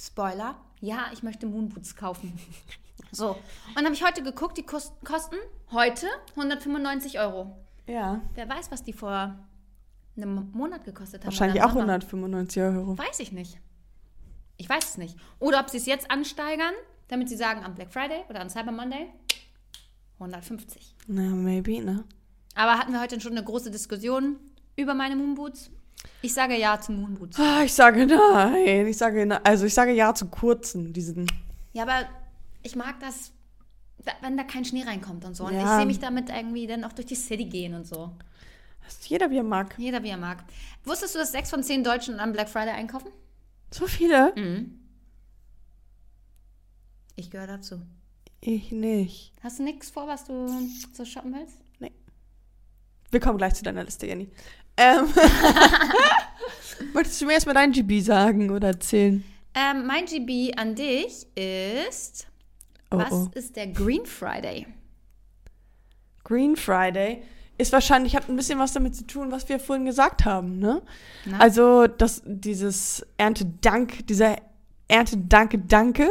[0.00, 2.38] Spoiler, ja, ich möchte Moonboots kaufen.
[3.14, 3.32] So.
[3.32, 3.38] Und
[3.76, 5.36] dann habe ich heute geguckt, die kos- kosten
[5.70, 7.54] heute 195 Euro.
[7.86, 8.22] Ja.
[8.34, 9.38] Wer weiß, was die vor
[10.16, 11.26] einem Monat gekostet haben.
[11.26, 11.92] Wahrscheinlich auch im Sommer.
[11.92, 12.96] 195 Euro.
[12.96, 13.58] Weiß ich nicht.
[14.56, 15.18] Ich weiß es nicht.
[15.40, 16.72] Oder ob sie es jetzt ansteigern,
[17.08, 19.08] damit sie sagen, am Black Friday oder am Cyber Monday
[20.18, 20.94] 150.
[21.06, 22.04] Na, maybe, ne?
[22.54, 24.36] Aber hatten wir heute schon eine große Diskussion
[24.74, 25.70] über meine Moonboots?
[26.20, 27.38] Ich sage ja zu Moonboots.
[27.38, 28.86] Ah, ich sage nein.
[28.86, 29.40] Ich sage nein.
[29.44, 31.26] Also ich sage ja zu kurzen, diesen.
[31.72, 32.06] Ja, aber
[32.62, 33.32] ich mag das,
[34.04, 35.46] da- wenn da kein Schnee reinkommt und so.
[35.46, 35.62] Und Ja.
[35.64, 38.12] ich sehe mich damit irgendwie dann auch durch die City gehen und so.
[38.84, 39.74] Das ist jeder, wie er mag.
[39.78, 40.44] Jeder wie er mag.
[40.84, 43.10] Wusstest du, dass sechs von zehn Deutschen am Black Friday einkaufen?
[43.70, 44.32] So viele?
[44.36, 44.78] Mhm.
[47.16, 47.80] Ich gehöre dazu.
[48.40, 49.32] Ich nicht.
[49.42, 50.48] Hast du nichts vor, was du
[50.92, 51.58] so shoppen willst?
[53.10, 54.30] Wir kommen gleich zu deiner Liste, Jenny.
[54.82, 55.06] Ähm.
[56.94, 59.24] Möchtest du mir erstmal dein GB sagen oder erzählen?
[59.54, 62.26] Ähm, mein GB an dich ist,
[62.90, 63.28] Oh, was oh.
[63.34, 64.66] ist der Green Friday?
[66.24, 67.22] Green Friday
[67.58, 70.82] ist wahrscheinlich, hat ein bisschen was damit zu tun, was wir vorhin gesagt haben, ne?
[71.24, 71.38] Na?
[71.38, 74.36] Also, das, dieses Erntedank, dieser
[74.88, 76.08] Erntedanke-Danke,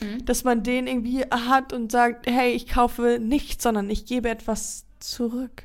[0.00, 0.24] Mhm.
[0.24, 4.84] dass man den irgendwie hat und sagt, hey, ich kaufe nichts, sondern ich gebe etwas
[4.98, 5.62] zurück.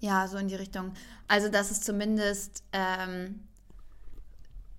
[0.00, 0.92] Ja, so in die Richtung.
[1.26, 3.40] Also, das ist zumindest, ähm,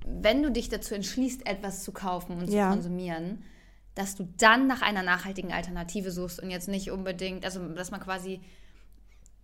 [0.06, 2.70] wenn du dich dazu entschließt, etwas zu kaufen und Ja.
[2.70, 3.44] zu konsumieren,
[3.96, 8.00] dass du dann nach einer nachhaltigen Alternative suchst und jetzt nicht unbedingt, also dass man
[8.00, 8.40] quasi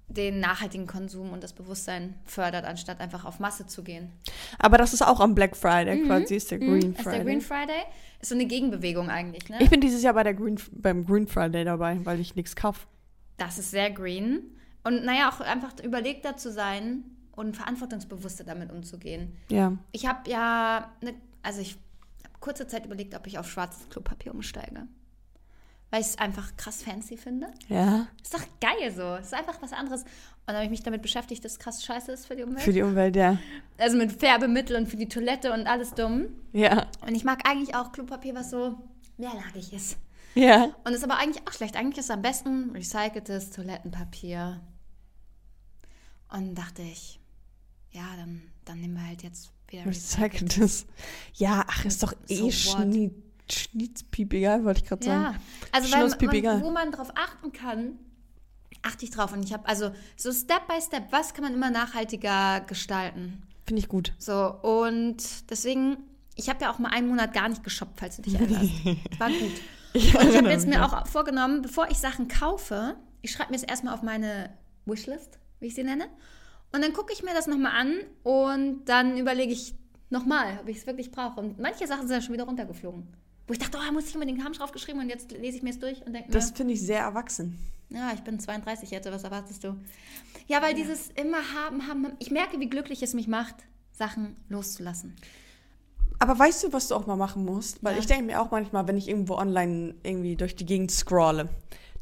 [0.08, 4.12] den nachhaltigen Konsum und das Bewusstsein fördert, anstatt einfach auf Masse zu gehen.
[4.60, 6.94] Aber das ist auch am Black Friday quasi, ist der Green Mhm.
[6.94, 7.16] Ist Friday.
[7.18, 7.82] der Green Friday?
[8.22, 9.58] Ist so eine Gegenbewegung eigentlich, ne?
[9.60, 12.88] ich bin dieses Jahr bei der Green, beim Green Friday dabei, weil ich nichts kaufe.
[13.38, 14.55] Das ist sehr green.
[14.86, 19.36] Und naja, auch einfach überlegter zu sein und verantwortungsbewusster damit umzugehen.
[19.50, 19.74] Ja.
[19.92, 21.72] Ich habe ja, ne, also ich
[22.24, 24.88] habe kurze Zeit überlegt, ob ich auf schwarzes Klopapier umsteige.
[25.90, 27.48] Weil ich es einfach krass fancy finde.
[27.68, 28.08] Ja.
[28.22, 29.16] Ist doch geil so.
[29.16, 30.04] Ist einfach was anderes.
[30.04, 30.10] Und
[30.48, 32.62] dann habe ich mich damit beschäftigt, dass es krass scheiße ist für die Umwelt.
[32.62, 33.40] Für die Umwelt, ja.
[33.80, 36.28] also mit Färbemittel und für die Toilette und alles dumm.
[36.54, 36.86] Ja.
[37.02, 38.76] Und ich mag eigentlich auch Klopapier, was so
[39.18, 39.98] mehrlagig ist.
[40.36, 40.70] Ja.
[40.84, 41.76] Und ist aber eigentlich auch schlecht.
[41.76, 44.62] Eigentlich ist es am besten recyceltes Toilettenpapier.
[46.36, 47.20] Und dachte ich,
[47.92, 50.86] ja, dann, dann nehmen wir halt jetzt wieder recyceltes.
[51.34, 52.52] Ja, ach, ist doch eh So?
[52.52, 53.12] Schnie,
[53.50, 55.24] Schnitzpiep egal, wollte ich gerade sagen.
[55.24, 55.36] Ja,
[55.72, 57.94] also weil man, wo man drauf achten kann,
[58.82, 59.32] achte ich drauf.
[59.32, 63.42] Und ich habe also so Step by Step, was kann man immer nachhaltiger gestalten?
[63.66, 64.14] Finde ich gut.
[64.18, 65.98] So, und deswegen,
[66.36, 68.72] ich habe ja auch mal einen Monat gar nicht geshoppt, falls du dich erinnerst.
[69.20, 69.62] War gut.
[69.94, 73.64] Und ich habe jetzt mir auch vorgenommen, bevor ich Sachen kaufe, ich schreibe mir es
[73.64, 74.50] erstmal auf meine
[74.86, 76.06] Wishlist, wie ich sie nenne.
[76.74, 79.76] Und dann gucke ich mir das nochmal an und dann überlege ich
[80.10, 81.40] nochmal, ob ich es wirklich brauche.
[81.40, 83.08] Und manche Sachen sind ja schon wieder runtergeflogen.
[83.48, 85.80] Wo ich dachte, oh, muss ich unbedingt haben draufgeschrieben und jetzt lese ich mir es
[85.80, 87.58] durch und denke mir, Das finde ich sehr erwachsen.
[87.90, 89.76] ja, ich bin 32 jetzt, was erwartest du?
[90.48, 93.56] Ja, weil dieses immer haben, haben, haben, ich merke, wie glücklich es mich macht,
[93.92, 95.16] Sachen loszulassen.
[96.20, 97.84] Aber weißt du, was du auch mal machen musst?
[97.84, 98.00] Weil Ja.
[98.00, 101.50] ich denke mir auch manchmal, wenn ich irgendwo online irgendwie durch die Gegend scrolle,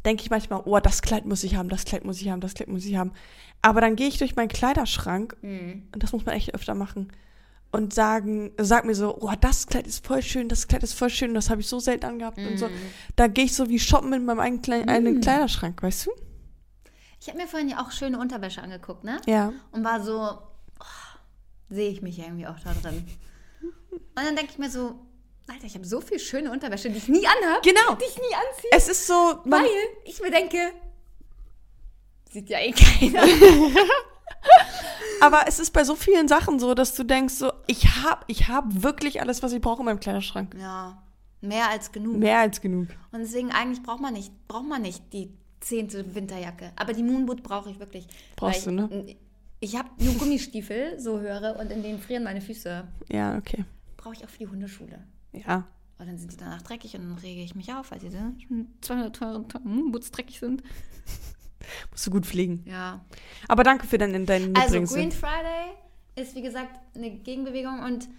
[0.06, 2.54] denke ich manchmal, oh, das Kleid muss ich haben, das Kleid muss ich haben, das
[2.54, 3.12] Kleid muss ich haben.
[3.62, 5.88] Aber dann gehe ich durch meinen Kleiderschrank, Mhm.
[5.94, 7.12] und das muss man echt öfter machen,
[7.72, 11.10] und sagen, sag mir so, oh, das Kleid ist voll schön, das Kleid ist voll
[11.10, 12.58] schön, das habe ich so selten angehabt und Mhm.
[12.58, 12.70] so.
[13.16, 16.12] Da gehe ich so wie shoppen in meinem eigenen, Kleid eigenen Kleiderschrank, weißt du?
[17.20, 19.20] Ich habe mir vorhin ja auch schöne Unterwäsche angeguckt, ne?
[19.26, 19.54] Ja.
[19.72, 20.20] Und war so,
[20.80, 20.86] oh,
[21.70, 23.06] sehe ich mich irgendwie auch da drin.
[23.92, 25.00] Und dann denke ich mir so,
[25.47, 27.62] Alter, ich habe so viel schöne Unterwäsche, die ich nie anhabe.
[27.63, 27.95] Genau.
[27.95, 28.71] Die ich nie anziehe.
[28.71, 29.65] Es ist so, Weil
[30.06, 30.58] ich mir denke,
[32.32, 33.23] sieht ja eh keiner.
[35.21, 38.47] aber es ist bei so vielen Sachen so, dass du denkst so, ich habe ich
[38.47, 40.56] hab wirklich alles, was ich brauche in meinem Kleiderschrank.
[40.60, 41.01] ja,
[41.41, 42.17] mehr als genug.
[42.17, 42.88] Mehr als genug.
[43.12, 46.71] Und deswegen eigentlich braucht man nicht, braucht man nicht die zehnte Winterjacke.
[46.75, 48.08] Aber die Moonboot brauche ich wirklich.
[48.36, 49.03] Brauchst Weil du, ne?
[49.06, 49.17] Ich,
[49.60, 52.88] ich habe nur Gummistiefel, so höre, und in denen frieren meine Füße.
[53.10, 53.65] Ja, okay.
[53.97, 54.99] Brauche ich auch für die Hundeschule.
[55.34, 55.67] Ja.
[55.98, 58.34] Und dann sind die danach dreckig und dann rege ich mich auf, weil diese
[58.82, 60.63] 200 teure Moonboots dreckig sind.
[61.91, 62.63] Musst du gut fliegen.
[62.65, 63.06] Ja.
[63.48, 64.82] Aber danke für dein, dein Also.
[64.84, 65.74] Green Friday
[66.15, 68.10] ist wie gesagt eine Gegenbewegung und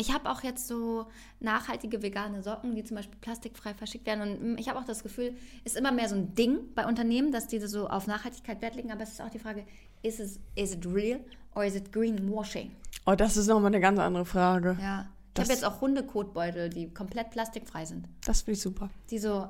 [0.00, 1.06] ich habe auch jetzt so
[1.40, 4.22] nachhaltige vegane Socken, die zum Beispiel plastikfrei verschickt werden.
[4.22, 7.48] Und ich habe auch das Gefühl, ist immer mehr so ein Ding bei Unternehmen, dass
[7.48, 8.90] diese so auf Nachhaltigkeit Wert legen.
[8.90, 9.66] Aber es ist auch die Frage,
[10.02, 11.20] ist es is it real
[11.54, 12.70] or is it greenwashing?
[13.06, 14.76] Oh, das ist nochmal eine ganz andere Frage.
[14.80, 15.06] Ja.
[15.34, 18.06] Ich habe jetzt auch Hundekotbeutel, die komplett plastikfrei sind.
[18.26, 18.90] Das finde ich super.
[19.10, 19.48] Die so,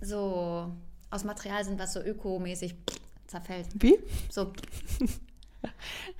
[0.00, 0.72] so
[1.10, 2.74] aus Material sind, was so ökomäßig
[3.26, 3.66] zerfällt.
[3.74, 3.98] Wie?
[4.30, 4.52] So.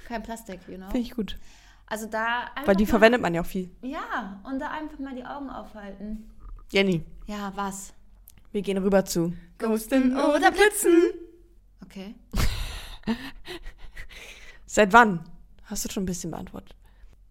[0.08, 0.86] Kein Plastik, you know?
[0.90, 1.38] Finde ich gut.
[1.86, 3.70] Also da Weil die mal, verwendet man ja auch viel.
[3.82, 6.28] Ja, und da einfach mal die Augen aufhalten.
[6.70, 7.92] Jenny, Ja, was?
[8.50, 9.32] wir gehen rüber zu.
[9.58, 11.12] Ghosten oder Blitzen?
[11.84, 12.14] Okay.
[14.66, 15.20] Seit wann?
[15.66, 16.74] Hast du schon ein bisschen beantwortet.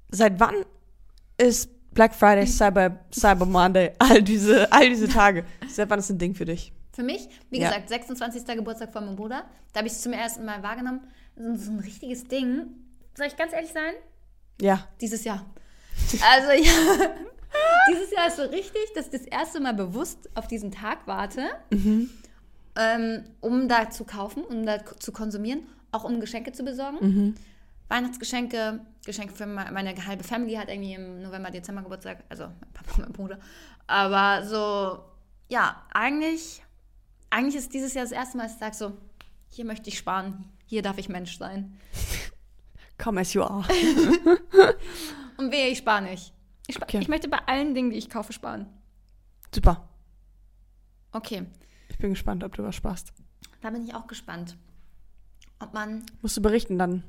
[0.10, 0.56] Seit wann
[1.38, 5.45] ist Black Friday, Cyber, Cyber Monday, all diese, all diese Tage?
[5.67, 6.74] Seit wann ist ein Ding für dich?
[6.91, 7.69] Für mich, wie Ja.
[7.69, 8.45] gesagt, 26.
[8.56, 9.45] Geburtstag von meinem Bruder.
[9.74, 11.02] Da habe ich es zum ersten Mal wahrgenommen.
[11.36, 12.67] So, ein richtiges Ding.
[13.15, 13.93] Soll ich ganz ehrlich sein?
[14.62, 14.88] Ja.
[15.02, 15.45] Dieses Jahr.
[16.34, 16.71] Also ja,
[17.89, 21.41] dieses Jahr ist so richtig, dass ich das erste Mal bewusst auf diesen Tag warte,
[22.78, 27.36] ähm, um da zu kaufen, um da zu konsumieren, auch um Geschenke zu besorgen.
[27.88, 32.74] Weihnachtsgeschenke, Geschenke für me- meine halbe Family hat irgendwie im November, Dezember Geburtstag, also mein
[32.74, 33.39] Papa und mein Bruder.
[33.88, 35.04] Aber so,
[35.50, 36.63] ja, eigentlich,
[37.30, 38.98] eigentlich ist dieses Jahr das erste Mal, dass ich sage so,
[39.50, 41.80] hier möchte ich sparen, hier darf ich Mensch sein.
[42.98, 43.63] Come as you are.
[45.38, 46.34] Und wehe, ich spare nicht.
[46.67, 47.00] Ich, spa Okay.
[47.00, 48.65] ich möchte bei allen Dingen, die ich kaufe, sparen.
[49.54, 49.88] Super.
[51.12, 51.45] Okay,
[51.89, 53.13] Ich bin gespannt, ob du was sparst.
[53.62, 54.58] da bin ich auch gespannt.
[55.59, 57.03] Ob man, Musst du berichten dann,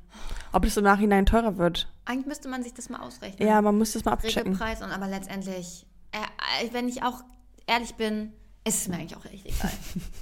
[0.53, 1.89] ob es im Nachhinein teurer wird.
[2.05, 3.47] eigentlich müsste man sich das mal ausrechnen.
[3.49, 4.53] Ja, man muss das mal abchecken.
[4.55, 7.23] Regelpreis und aber letztendlich, äh, äh, wenn ich auch
[7.67, 8.33] ehrlich bin,
[8.65, 9.71] ist es mir eigentlich auch echt egal.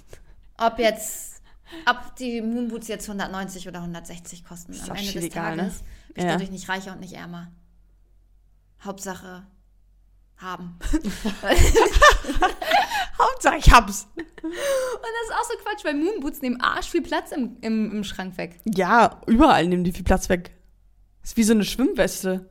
[0.59, 1.43] ob jetzt,
[1.87, 5.63] ob die Moonboots jetzt 190 oder 160 kosten Ist am Ende des scheißegal, ne?
[5.65, 6.29] Tages, bin ich Ja.
[6.31, 7.51] dadurch nicht reicher und nicht ärmer.
[8.83, 9.47] Hauptsache
[10.39, 10.79] haben.
[13.19, 14.09] Hauptsache, ich hab's.
[14.15, 18.05] Und das ist auch so Quatsch, weil Moonboots nehmen arsch viel Platz im, im, im
[18.05, 18.61] Schrank weg.
[18.65, 20.51] Ja, überall nehmen die viel Platz weg.
[21.23, 22.51] Ist wie so eine Schwimmweste.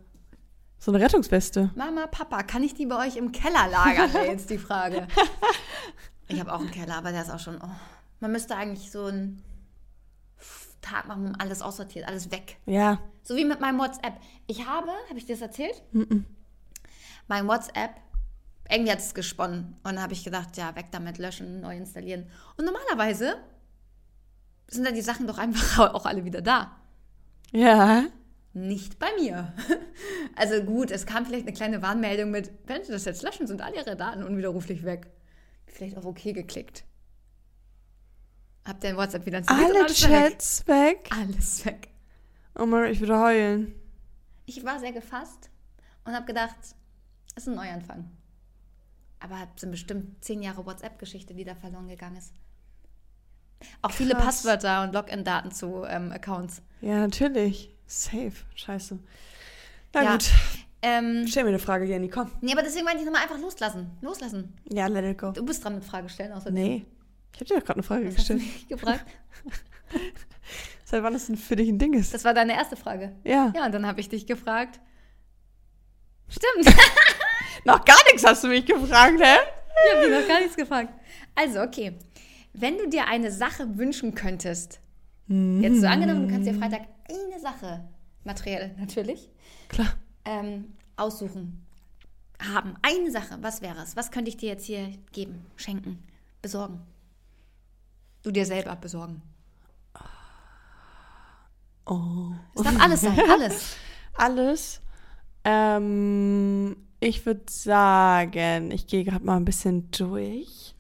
[0.79, 1.71] So eine Rettungsweste.
[1.75, 4.13] Mama, Papa, kann ich die bei euch im Keller lagern?
[4.13, 5.07] Wäre jetzt die Frage.
[6.29, 7.57] Ich habe auch einen Keller, aber der ist auch schon.
[7.61, 7.69] Oh,
[8.21, 9.43] man müsste eigentlich so einen
[10.81, 12.57] Tag machen, um alles aussortiert, alles weg.
[12.65, 12.99] Ja.
[13.23, 14.13] So wie mit meinem WhatsApp.
[14.47, 15.83] Ich habe, habe ich dir das erzählt?
[17.27, 17.91] Mein WhatsApp,
[18.69, 19.75] irgendwie hat es gesponnen.
[19.83, 22.29] Und dann habe ich gedacht, ja, weg damit, löschen, neu installieren.
[22.57, 23.37] Und normalerweise
[24.67, 26.75] sind dann die Sachen doch einfach auch alle wieder da.
[27.51, 28.05] Ja.
[28.53, 29.53] Nicht bei mir.
[30.35, 33.61] Also gut, es kam vielleicht eine kleine Warnmeldung mit, wenn Sie das jetzt löschen, sind
[33.61, 35.05] alle Ihre Daten unwiderruflich weg.
[35.67, 36.85] Vielleicht auf OK geklickt.
[38.65, 40.31] Habt ihr in WhatsApp wieder installiert Alle alles war weg.
[40.31, 41.09] Chats weg.
[41.11, 41.89] Alles weg.
[42.57, 43.75] Oh Mann, ich würde heulen.
[44.45, 45.49] Ich war sehr gefasst
[46.05, 46.57] und habe gedacht,
[47.35, 48.09] ist ein Neuanfang.
[49.19, 52.33] Aber es sind bestimmt zehn Jahre WhatsApp-Geschichte, die da verloren gegangen ist.
[53.81, 54.25] Auch viele Krass.
[54.43, 56.61] Passwörter und Login-Daten zu ähm, Accounts.
[56.81, 57.73] Ja, natürlich.
[57.87, 58.33] Safe.
[58.55, 58.99] Scheiße.
[59.93, 60.11] Na Ja.
[60.13, 60.29] gut.
[60.81, 62.29] Ähm, Stell mir eine Frage, Jenny, komm.
[62.41, 63.91] nee, aber deswegen meinte ich nochmal einfach loslassen.
[64.01, 64.53] Loslassen.
[64.69, 65.31] Ja, let it go.
[65.31, 66.53] Du bist dran mit Frage stellen, außerdem.
[66.61, 66.85] Nee.
[67.31, 68.53] Ich habe dir doch gerade eine Frage Was hast du gestellt.
[68.53, 69.05] mich gefragt?
[70.83, 72.13] Seit wann das denn für dich ein Ding ist?
[72.13, 73.15] Das war deine erste Frage.
[73.23, 73.53] Ja.
[73.55, 74.81] Ja, und dann habe ich dich gefragt.
[76.27, 76.75] Stimmt.
[77.65, 79.37] Noch gar nichts hast du mich gefragt, hä?
[79.85, 80.93] Ich habe dir noch gar nichts gefragt.
[81.35, 81.97] Also, okay.
[82.53, 84.79] Wenn du dir eine Sache wünschen könntest,
[85.27, 87.83] jetzt so angenommen, du kannst dir Freitag eine Sache,
[88.23, 89.29] materiell natürlich,
[89.69, 89.93] Klar.
[90.25, 91.65] ähm, aussuchen,
[92.39, 92.75] haben.
[92.81, 93.95] Eine Sache, was wäre es?
[93.95, 96.03] Was könnte ich dir jetzt hier geben, schenken,
[96.41, 96.81] besorgen?
[98.21, 99.21] Du dir selber besorgen.
[101.85, 102.31] Oh.
[102.55, 103.75] Es darf alles sein, alles.
[104.13, 104.81] Alles.
[105.43, 110.73] Ähm, ich würde sagen, ich gehe gerade mal ein bisschen durch.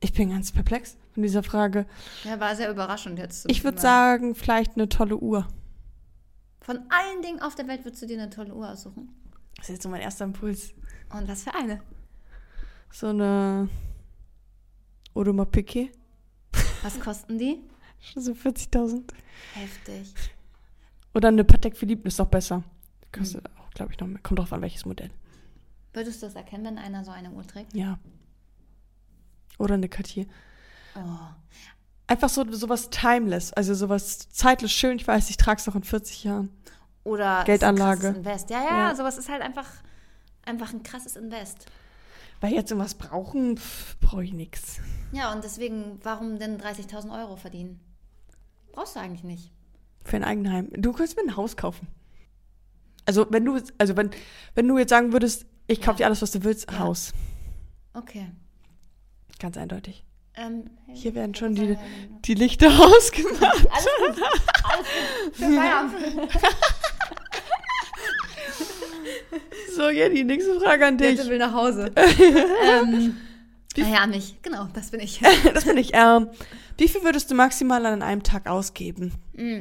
[0.00, 1.86] Ich bin ganz perplex von dieser Frage.
[2.24, 3.50] Ja, war sehr überraschend jetzt.
[3.50, 5.48] Ich würde sagen, vielleicht eine tolle Uhr.
[6.60, 9.08] Von allen Dingen auf der Welt würdest du dir eine tolle Uhr aussuchen.
[9.56, 10.74] Das ist jetzt so mein erster Impuls.
[11.12, 11.80] Und was für eine?
[12.92, 13.68] So eine
[15.14, 15.90] Audemars Piquet.
[16.82, 17.60] Was kosten die?
[18.00, 19.02] Schon so 40.000.
[19.54, 20.14] Heftig.
[21.18, 22.62] Oder eine Patek Philippe ist doch besser.
[23.12, 24.20] Kostet auch, glaube ich, noch mehr.
[24.22, 25.10] Kommt drauf an, welches Modell.
[25.92, 27.74] Würdest du das erkennen, wenn einer so eine Uhr trägt?
[27.74, 27.98] Ja.
[29.58, 30.26] Oder eine Cartier.
[30.94, 31.00] Oh.
[32.06, 34.96] Einfach so sowas timeless, also sowas zeitlos schön.
[34.98, 36.50] Ich weiß, ich trage es noch in 40 Jahren.
[37.02, 37.98] Oder Geldanlage.
[37.98, 38.50] ist ein krasses Invest.
[38.50, 38.94] Ja, ja, Ja.
[38.94, 39.66] sowas ist halt einfach,
[40.44, 41.66] einfach ein krasses Invest.
[42.40, 43.58] Weil jetzt irgendwas brauchen,
[44.00, 44.78] brauche ich nichts.
[45.10, 47.80] Ja, und deswegen, warum denn 30.000 Euro verdienen?
[48.70, 49.50] Brauchst du eigentlich nicht.
[50.08, 50.70] Für ein Eigenheim.
[50.72, 51.86] Du könntest mir ein Haus kaufen.
[53.04, 54.10] Also wenn du, also wenn,
[54.54, 55.96] wenn du jetzt sagen würdest, ich kaufe Ja.
[55.98, 56.78] dir alles, was du willst, Ja.
[56.78, 57.12] Haus.
[57.92, 58.30] Okay.
[59.38, 60.04] Ganz eindeutig.
[60.34, 61.76] Ähm, Hier werden schon die,
[62.24, 63.66] die Lichter ausgemacht.
[63.70, 64.24] Alles gut.
[64.64, 64.86] Alles
[65.26, 65.36] gut.
[65.36, 65.94] Für Feierabend.
[69.76, 71.16] So, Jenny, nächste Frage an dich.
[71.16, 71.92] Jette will nach Hause.
[72.64, 73.16] ähm,
[73.76, 74.36] naja, mich.
[74.42, 75.20] Genau, das bin ich.
[75.54, 75.90] Das bin ich.
[75.92, 76.28] Ähm,
[76.78, 79.12] wie viel würdest du maximal an einem Tag ausgeben?
[79.34, 79.60] Mm.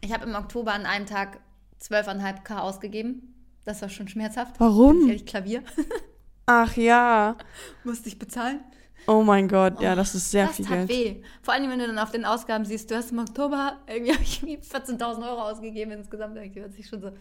[0.00, 1.40] Ich habe im Oktober an einem Tag
[1.80, 3.34] 12,5 K ausgegeben.
[3.64, 4.58] Das war schon schmerzhaft.
[4.58, 5.08] Warum?
[5.08, 5.62] Ehrlich, Klavier.
[6.46, 7.36] Ach ja.
[7.84, 8.60] Musste ich bezahlen.
[9.08, 10.88] Oh mein Gott, ja, das ist sehr das viel Geld.
[10.88, 11.22] weh.
[11.42, 14.22] Vor allem, wenn du dann auf den Ausgaben siehst, du hast im Oktober irgendwie habe
[14.22, 16.36] ich irgendwie 14.000 Euro ausgegeben insgesamt.
[16.36, 17.12] Irgendwie hört sich schon so.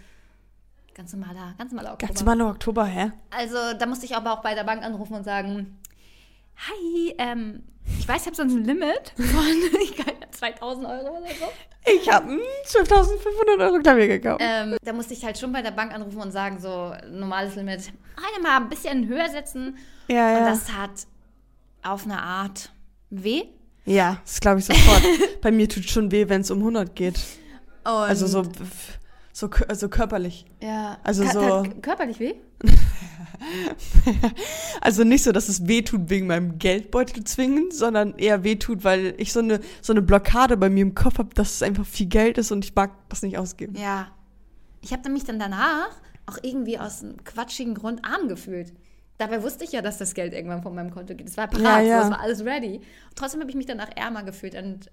[0.95, 2.07] Ganz normaler, ganz normaler Oktober.
[2.07, 3.11] Ganz normaler Oktober, hä?
[3.29, 5.77] Also da musste ich aber auch bei der Bank anrufen und sagen,
[6.57, 7.63] hi, ähm,
[7.99, 11.45] ich weiß, ich habe sonst ein Limit von ich kann, 2000 Euro oder so.
[11.91, 12.31] Ich habe
[12.67, 14.41] 12.500 Euro Klavier gekauft.
[14.43, 17.91] Ähm, da musste ich halt schon bei der Bank anrufen und sagen, so normales Limit,
[18.17, 19.77] eine mal ein bisschen höher setzen.
[20.07, 20.49] ja, Und ja.
[20.49, 21.05] das hat
[21.83, 22.71] auf eine Art
[23.11, 23.43] weh.
[23.85, 25.03] ja, das glaube ich sofort.
[25.41, 27.19] Bei mir tut schon weh, wenn es um 100 geht.
[27.83, 28.41] Und Also so,
[29.37, 30.45] so, so körperlich.
[30.61, 30.97] ja.
[31.03, 31.31] also Ka-
[31.63, 32.35] so- körperlich weh?
[34.81, 38.83] Also nicht so, dass es weh tut wegen meinem Geldbeutel zwingend, sondern eher weh tut,
[38.83, 41.85] weil ich so eine, so eine Blockade bei mir im Kopf habe, dass es einfach
[41.85, 43.75] viel Geld ist und ich mag das nicht ausgeben.
[43.77, 44.07] Ja.
[44.81, 45.89] Ich habe mich dann danach
[46.27, 48.73] auch irgendwie aus einem quatschigen Grund arm gefühlt.
[49.17, 51.27] Dabei wusste ich ja, dass das Geld irgendwann von meinem Konto geht.
[51.27, 52.03] Es war parat, Ja, ja.
[52.03, 52.77] es war alles ready.
[52.77, 54.55] Und trotzdem habe ich mich danach ärmer gefühlt.
[54.55, 54.91] Und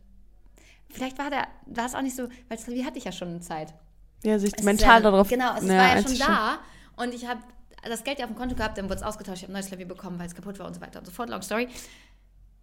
[0.90, 3.28] vielleicht war, der, war es auch nicht so, weil das Klavier hatte ich ja schon
[3.28, 3.74] eine Zeit.
[4.22, 6.58] Ja, sich Es mental ja, darauf Genau, es ja, war ja schon da.
[6.96, 7.40] Und ich habe
[7.82, 9.66] das Geld ja auf dem Konto gehabt, dann wurde es ausgetauscht, ich habe ein neues
[9.66, 11.28] Klavier bekommen, weil es kaputt war und so weiter und so fort.
[11.28, 11.68] Long story.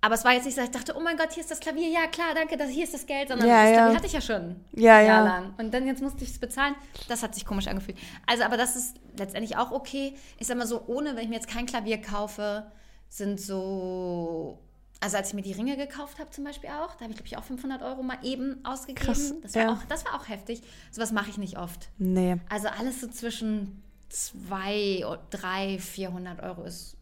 [0.01, 1.59] Aber es war jetzt nicht so, dass ich dachte, oh mein Gott, hier ist das
[1.59, 3.77] Klavier, ja klar, danke, das, hier ist das Geld, sondern Ja, das ja.
[3.77, 5.35] Klavier hatte ich ja schon Ja, ein Jahr ja.
[5.35, 5.53] lang.
[5.57, 6.75] Und dann jetzt musste ich es bezahlen.
[7.09, 7.97] Das hat sich komisch angefühlt.
[8.25, 10.15] Also, aber das ist letztendlich auch okay.
[10.37, 12.71] Ich sag mal so, ohne, wenn ich mir jetzt kein Klavier kaufe,
[13.09, 14.59] sind so.
[15.01, 17.27] Also als ich mir die Ringe gekauft habe zum Beispiel auch, da habe ich glaube
[17.27, 19.05] ich auch 500 Euro mal eben ausgegeben.
[19.05, 19.73] Krass, das, war ja.
[19.73, 20.61] auch, das war auch heftig.
[20.91, 21.89] Sowas mache ich nicht oft.
[21.97, 22.37] Nee.
[22.49, 26.97] Also alles so zwischen 2, 3, 400 Euro ist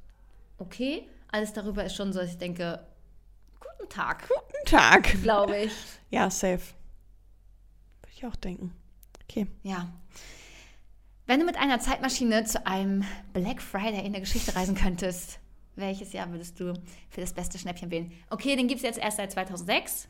[0.60, 1.07] okay.
[1.31, 2.86] Alles darüber ist schon so, dass ich denke,
[3.60, 5.21] guten Tag, Guten Tag.
[5.21, 5.71] glaube ich.
[6.10, 6.62] Ja, safe.
[8.01, 8.73] Würde ich auch denken.
[9.23, 9.47] Okay.
[9.63, 9.89] Ja.
[11.25, 15.39] Wenn du mit einer Zeitmaschine zu einem Black Friday in der Geschichte reisen könntest,
[15.77, 16.73] welches Jahr würdest du
[17.09, 18.11] für das beste Schnäppchen wählen?
[18.29, 20.07] Okay, den gibt es jetzt erst seit 2006,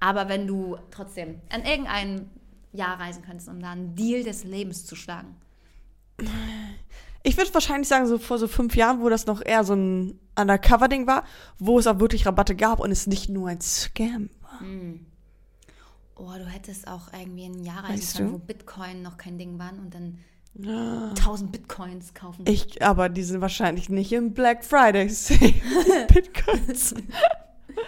[0.00, 2.30] aber wenn du trotzdem an irgendein
[2.72, 5.36] Jahr reisen könntest, um da einen Deal des Lebens zu schlagen.
[7.22, 10.18] Ich würde wahrscheinlich sagen, so vor so fünf Jahren, wo das noch eher so ein
[10.38, 11.24] Undercover-Ding war,
[11.58, 14.60] wo es auch wirklich Rabatte gab und es nicht nur ein Scam war.
[16.16, 18.34] Oh, du hättest auch irgendwie ein Jahr reisen Weißt können, du?
[18.34, 20.18] wo Bitcoin noch kein Ding waren und dann.
[20.58, 22.44] 1000 Bitcoins kaufen.
[22.46, 25.06] Ich, aber die sind wahrscheinlich nicht im Black Friday
[26.12, 26.94] Bitcoins.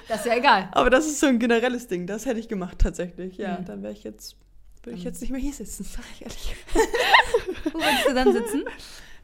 [0.09, 0.69] Das ist ja egal.
[0.73, 2.07] aber das ist so ein generelles Ding.
[2.07, 3.37] Das hätte ich gemacht tatsächlich.
[3.37, 3.65] Ja, Mhm.
[3.67, 4.37] dann wäre ich jetzt,
[4.85, 6.55] würde ich jetzt nicht mehr hier sitzen, sag ich ehrlich.
[7.73, 8.65] Wo würdest du dann sitzen?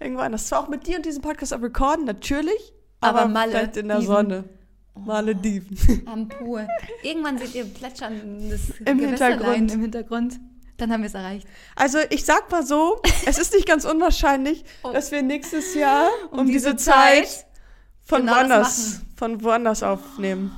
[0.01, 0.47] Irgendwo anders.
[0.47, 2.73] Zwar auch mit dir und diesem Podcast auf Recorden, natürlich.
[3.01, 4.13] Aber Aber, Malle, vielleicht in der Diven.
[4.15, 4.45] Sonne.
[4.97, 6.03] Malediven.
[6.07, 6.67] Am Pool.
[7.05, 9.73] Irgendwann seht ihr plätscherndes Im Hintergrund.
[9.73, 10.41] im Hintergrund.
[10.79, 11.47] Dann haben wir es erreicht.
[11.77, 14.93] Also ich sag mal so, es ist nicht ganz unwahrscheinlich, Oh.
[14.93, 17.47] dass wir nächstes Jahr um, Um diese, diese Zeit, Zeit
[18.05, 20.53] von genau woanders, von woanders aufnehmen.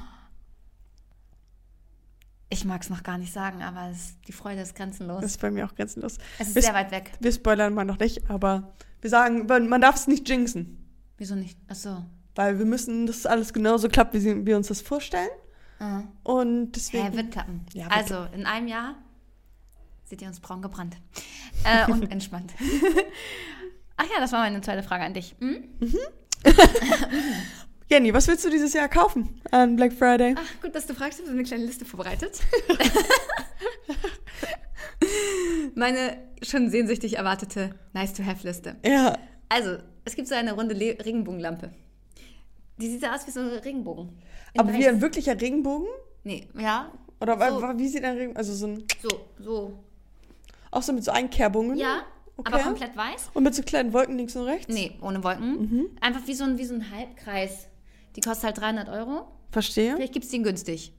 [2.53, 5.21] Ich mag es noch gar nicht sagen, aber es, die Freude ist grenzenlos.
[5.23, 6.19] Das ist bei mir auch grenzenlos.
[6.39, 7.13] es ist bis- sehr weit weg.
[7.21, 10.77] Wir spoilern mal noch nicht, aber wir sagen, man darf es nicht jinxen.
[11.17, 11.57] Wieso nicht?
[11.69, 12.05] Achso.
[12.35, 15.29] Weil wir müssen, dass alles genauso klappt, wie wir uns das vorstellen.
[15.81, 16.03] Uh.
[16.25, 17.05] Und deswegen.
[17.07, 17.67] Ja, wird klappen.
[17.73, 18.97] Ja, wird also, in einem Jahr
[20.11, 20.97] seht ihr uns braun gebrannt.
[21.65, 22.53] Äh, und entspannt.
[23.97, 25.37] Ach ja, das war meine zweite Frage an dich.
[25.39, 25.65] Hm?
[27.91, 30.35] Jenny, was willst du dieses Jahr kaufen an Black Friday?
[30.37, 31.21] Ach, gut, dass du fragst.
[31.21, 32.41] Ich habe eine kleine Liste vorbereitet.
[35.75, 38.77] meine schon sehnsüchtig erwartete Nice-to-Have-Liste.
[38.85, 39.17] Ja.
[39.49, 41.71] Also, es gibt so eine runde Le Regenbogenlampe.
[42.79, 44.19] Die sieht so aus wie so ein Regenbogen.
[44.55, 44.89] In Aber wie weiß.
[44.89, 45.89] ein wirklicher Regenbogen?
[46.25, 46.93] Nee, ja.
[47.21, 47.79] Oder So.
[47.79, 48.37] wie sieht ein Regenbogen?
[48.37, 48.85] Also so ein.
[49.03, 49.85] So, so.
[50.71, 51.77] Auch so mit so Einkerbungen?
[51.77, 52.03] Ja,
[52.37, 52.55] Okay.
[52.55, 53.31] aber komplett weiß.
[53.35, 54.73] Und mit so kleinen Wolken links und rechts?
[54.73, 55.61] Nee, ohne Wolken.
[55.61, 55.87] Mhm.
[56.01, 57.67] Einfach wie so, ein, wie so ein Halbkreis.
[58.17, 59.27] Die kostet halt 300 Euro.
[59.51, 59.95] Verstehe.
[59.97, 60.95] Vielleicht gibt es die günstig.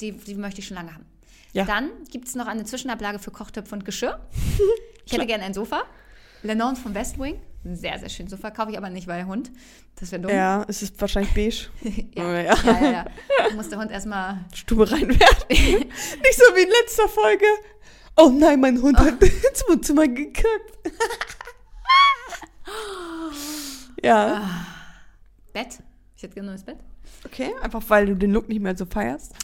[0.00, 1.04] Die, die möchte ich schon lange haben.
[1.52, 1.64] Ja.
[1.64, 4.20] Dann gibt es noch eine Zwischenablage für Kochtöpfe und Geschirr.
[5.06, 5.84] Ich hätte gerne ein Sofa.
[6.42, 7.40] Lenon vom West Wing.
[7.64, 8.50] Ein sehr, sehr schönes Sofa.
[8.50, 9.52] Kaufe ich aber nicht, weil Hund.
[10.00, 10.32] Das wäre dumm.
[10.32, 11.68] Ja, es ist wahrscheinlich beige.
[11.82, 12.24] ja.
[12.24, 12.42] Oh, ja.
[12.42, 12.54] ja.
[12.64, 13.04] ja, ja,
[13.48, 14.44] Da muss der Hund erstmal.
[14.52, 15.46] Stube reinwerfen.
[15.48, 17.44] Nicht so wie in letzter Folge.
[18.16, 20.78] Oh nein, mein Hund hat ins Wohnzimmer gekackt.
[24.02, 24.48] ja,
[25.52, 25.78] Bett.
[26.16, 26.78] Ich hätte gerne ein neues Bett.
[27.24, 27.54] okay.
[27.62, 29.34] Einfach weil du den Look nicht mehr so feierst.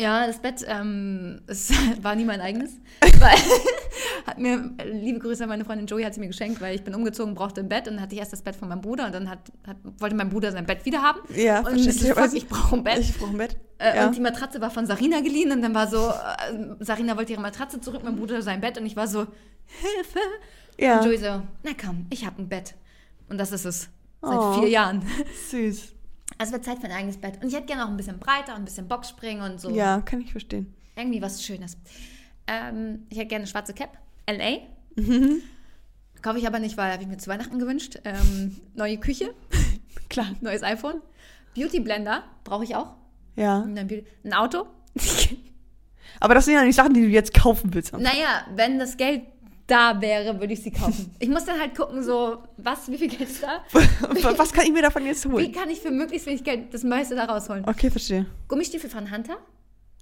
[0.00, 1.70] Ja, das Bett ähm, es
[2.02, 2.72] war nie mein eigenes.
[3.18, 3.36] Weil,
[4.26, 6.94] hat mir, liebe Grüße an meine Freundin Joey, hat sie mir geschenkt, weil ich bin
[6.94, 9.14] umgezogen, brauchte ein Bett und dann hatte ich erst das Bett von meinem Bruder und
[9.14, 11.20] dann hat, hat, wollte mein Bruder sein Bett wieder haben.
[11.34, 12.98] Ja, und ich, fuck, ich brauche ein Bett.
[12.98, 13.56] Ich brauche ein Bett.
[13.78, 14.06] Äh, ja.
[14.06, 17.42] Und die Matratze war von Sarina geliehen und dann war so, äh, Sarina wollte ihre
[17.42, 19.26] Matratze zurück, mein Bruder sein Bett und ich war so,
[19.66, 20.18] Hilfe.
[20.78, 20.98] ja.
[21.00, 22.74] Und Joey so, na komm, ich habe ein Bett.
[23.28, 23.88] Und das ist es.
[24.22, 24.52] Seit Oh.
[24.60, 25.02] vier Jahren.
[25.50, 25.94] Süß.
[26.40, 27.34] Also wird Zeit für ein eigenes Bett.
[27.42, 29.68] Und ich hätte gerne auch ein bisschen breiter und ein bisschen Boxspringen und so.
[29.70, 30.72] Ja, kann ich verstehen.
[30.96, 31.76] Irgendwie was Schönes.
[32.46, 33.90] Ähm, ich hätte gerne eine schwarze Cap.
[34.26, 34.60] LA.
[36.22, 37.98] Kaufe ich aber nicht, weil habe ich mir zu Weihnachten gewünscht.
[38.04, 39.34] Ähm, neue Küche,
[40.08, 40.28] Klar.
[40.40, 41.02] neues iPhone.
[41.54, 42.94] Beauty Blender brauche ich auch.
[43.36, 43.60] Ja.
[43.62, 44.66] Ein Auto.
[46.20, 47.92] Aber das sind ja nicht Sachen, die du jetzt kaufen willst.
[47.92, 49.22] naja, wenn das Geld
[49.70, 51.14] da wäre, würde ich sie kaufen.
[51.18, 53.62] Ich muss dann halt gucken, so, was, wie viel Geld ist da?
[54.36, 55.52] Was kann ich mir davon jetzt Wie holen?
[55.52, 57.64] kann ich für möglichst wenig Geld das meiste da rausholen?
[57.68, 58.26] Okay, verstehe.
[58.48, 59.36] Gummistiefel von Hunter.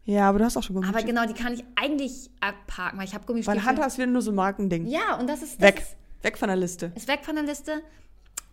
[0.05, 1.15] Ja, aber du hast auch schon Aber Gummistiefel.
[1.15, 3.61] genau, die kann ich eigentlich abparken, weil ich habe Gummistiefel.
[3.61, 4.87] Weil Hunter ist wieder nur so ein Markending.
[4.87, 5.79] Ja, und das ist das Weg.
[5.81, 6.93] Ist, Weg von der Liste.
[6.97, 7.83] ist weg von der Liste,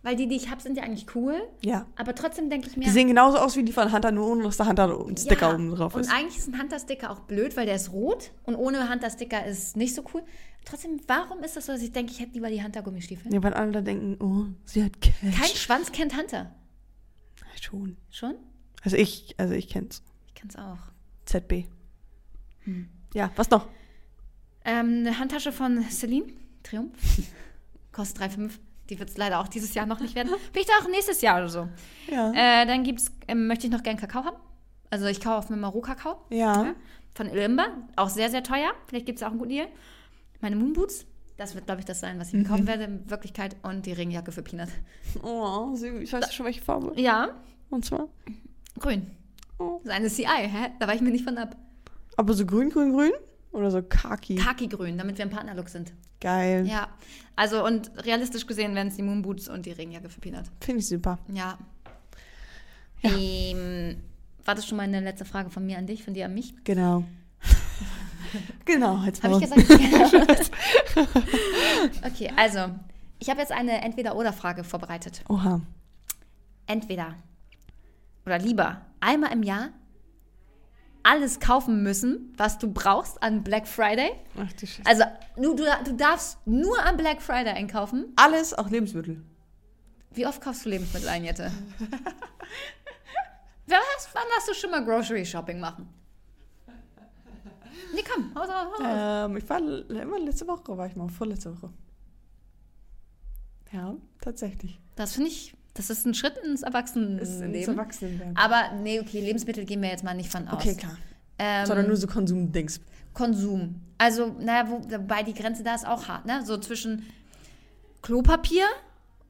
[0.06, 1.34] weil die, die ich habe, sind ja eigentlich cool.
[1.64, 1.84] Ja.
[1.96, 2.84] Aber trotzdem denke ich mir.
[2.84, 5.48] Die sehen genauso aus wie die von Hunter, nur ohne dass der Hunter ein Sticker
[5.48, 6.12] ja, oben drauf und ist.
[6.12, 9.96] eigentlich ist ein Hunter-Sticker auch blöd, weil der ist rot und ohne Hunter-Sticker ist nicht
[9.96, 10.22] so cool.
[10.64, 13.34] Trotzdem, warum ist das so, dass ich denke, ich hätte lieber die Hunter-Gummistiefel?
[13.34, 15.12] Ja, weil alle da denken, oh, sie hat Cash.
[15.20, 16.54] Kein Schwanz kennt Hunter.
[17.60, 17.96] Schon.
[18.08, 18.36] Schon?
[18.82, 20.04] Also ich, also ich kenn's.
[20.28, 20.78] Ich kenn's auch.
[21.24, 21.64] ZB.
[22.60, 22.88] Hm.
[23.12, 23.66] Ja, was noch?
[24.64, 26.26] Ähm, eine Handtasche von Celine,
[26.62, 26.92] Triumph.
[27.90, 28.50] Kostet 3,5.
[28.90, 30.30] Die wird es leider auch dieses Jahr noch nicht werden.
[30.52, 31.68] Vielleicht auch nächstes Jahr oder so.
[32.10, 32.32] Ja.
[32.32, 34.36] Äh, dann gibt's, ähm, möchte ich noch gern Kakao haben.
[34.90, 36.16] Also ich kaufe mir mal Rohkakao.
[36.30, 36.74] ja.
[37.14, 37.68] Von Ilimba.
[37.96, 38.72] Auch sehr, sehr teuer.
[38.88, 39.66] Vielleicht gibt es auch einen guten Deal.
[40.42, 41.06] Meine Moonboots.
[41.38, 42.46] Das wird, glaube ich, das sein, was ich mir Mhm.
[42.46, 43.56] kaufen werde in Wirklichkeit.
[43.62, 44.68] Und die Regenjacke für Peanut.
[45.22, 46.02] Oh, süß.
[46.02, 46.92] Ich weiß schon, welche Farbe.
[47.00, 47.30] Ja,
[47.70, 48.08] Und zwar?
[48.78, 49.10] grün.
[49.58, 49.80] Oh.
[49.84, 50.68] Das ist eine CI, hä?
[50.78, 51.56] Da weiche ich mir nicht von ab.
[52.18, 53.12] Aber so grün, grün, grün?
[53.56, 54.36] Oder so khaki?
[54.36, 55.94] Khaki-grün, damit wir im Partnerlook sind.
[56.20, 56.66] Geil.
[56.66, 56.88] Ja.
[57.36, 60.44] Also, und realistisch gesehen werden es die Moonboots und die Regenjacke für Peanut.
[60.60, 61.18] Finde ich super.
[61.32, 61.56] Ja.
[63.00, 63.10] Ja.
[63.16, 63.96] Ähm,
[64.44, 66.54] war das schon mal eine letzte Frage von mir an dich, von dir an mich?
[66.64, 67.04] Genau.
[68.66, 69.62] genau, jetzt Habe ich gesagt?
[72.04, 72.70] okay, also,
[73.18, 75.22] ich habe jetzt eine Entweder-Oder-Frage vorbereitet.
[75.28, 75.62] Oha.
[76.66, 77.14] Entweder
[78.26, 79.70] oder lieber einmal im Jahr
[81.06, 84.10] alles kaufen müssen, was du brauchst an Black Friday.
[84.36, 84.82] Ach du Scheiße.
[84.84, 85.04] Also,
[85.36, 88.12] du, du, du darfst nur am Black Friday einkaufen.
[88.16, 89.22] Alles, auch Lebensmittel.
[90.10, 91.52] Wie oft kaufst du Lebensmittel ein, Jette?
[93.66, 93.78] Wer
[94.12, 95.88] wann hast du schon mal Grocery Shopping machen?
[97.94, 99.26] Nee, komm, hau, hau, hau.
[99.26, 101.72] Ähm, ich war immer letzte Woche, war ich mal, vorletzte Woche.
[103.72, 104.80] Ja, tatsächlich.
[104.96, 107.54] Das finde ich, das ist ein Schritt ins Erwachsenenleben.
[107.78, 108.36] Erwachsenenwerden.
[108.36, 110.54] Aber nee, okay, Lebensmittel gehen wir jetzt mal nicht von aus.
[110.54, 110.96] Okay, klar.
[111.38, 112.80] Ähm, Sondern nur so Konsumdings.
[113.12, 113.80] Konsum.
[113.98, 116.44] Also, naja, wo, wobei die Grenze da ist auch hart, ne?
[116.44, 117.04] So zwischen
[118.02, 118.64] Klopapier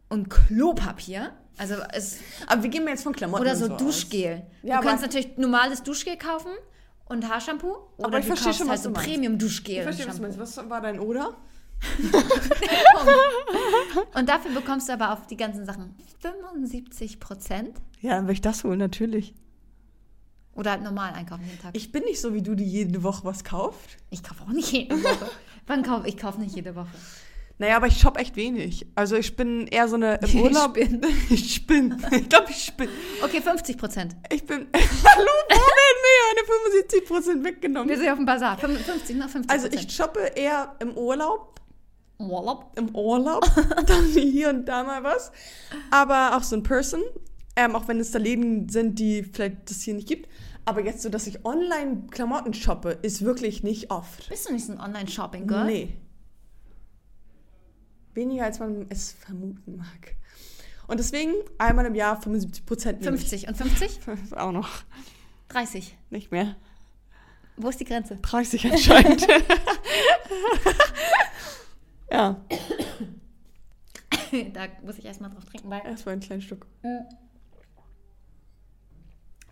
[0.09, 1.33] und Klopapier.
[1.59, 3.79] Also es Aber wir gehen mir jetzt von Klamotten oder so aus.
[3.81, 4.43] Duschgel.
[4.63, 6.51] Ja, du kannst aber- natürlich normales Duschgel kaufen
[7.07, 7.75] und Haarshampoo.
[7.99, 8.93] Aber Oder ich du verstehe kaufst schon, halt was so.
[8.93, 9.77] Premium-Duschgel.
[9.77, 10.39] Ich verstehe, was du meinst.
[10.39, 11.35] Was war dein Oder?
[14.15, 17.77] Und dafür bekommst du aber auf die ganzen Sachen 75 Prozent.
[18.01, 19.35] Ja, dann will ich das holen, natürlich.
[20.55, 21.77] Oder halt normal einkaufen jeden Tag.
[21.77, 23.99] Ich, Ich bin nicht so wie du, die jede Woche was kauft.
[24.23, 25.31] kaufe auch nicht jede Woche.
[25.67, 26.17] Wann kaufe ich?
[26.17, 26.89] kaufe nicht jede Woche.
[27.59, 28.87] Naja, aber ich shop echt wenig.
[28.95, 30.75] Also ich bin eher so eine im Urlaub.
[30.75, 31.01] bin.
[31.31, 31.97] ich bin.
[32.11, 32.89] Ich glaube, ich bin.
[33.23, 34.15] Okay, 50 Prozent.
[34.31, 34.67] Ich bin.
[34.75, 36.43] Hallo, werden mir eine
[37.41, 37.89] 75% weggenommen?
[37.89, 38.59] Wir sind auf dem Bazar.
[38.59, 41.55] 50 nach 50 Also ich shoppe eher im Urlaub.
[42.19, 42.73] Urlaub.
[42.77, 43.45] Im Urlaub.
[43.87, 45.33] dann hier und da mal was.
[45.91, 47.03] Aber auch so in Person.
[47.57, 50.29] Ähm, auch wenn es da Läden sind, die vielleicht das hier nicht gibt.
[50.65, 54.29] Aber jetzt so, dass ich online Klamotten shoppe, ist wirklich nicht oft.
[54.29, 55.65] Bist du nicht so ein Online-Shopping-Girl?
[55.65, 55.97] Nee.
[58.15, 60.17] Weniger als man es vermuten mag.
[60.89, 63.05] Und deswegen einmal im Jahr 75 Prozent.
[63.05, 64.01] 50 und 50?
[64.37, 64.69] Auch noch
[65.49, 65.97] 30.
[66.11, 66.57] nicht mehr.
[67.57, 68.17] Wo ist die Grenze?
[68.17, 69.27] 30 anscheinend.
[72.11, 72.45] ja,
[74.53, 75.85] da muss ich erstmal drauf trinken, weil.
[75.85, 76.67] erstmal ein kleines Stück.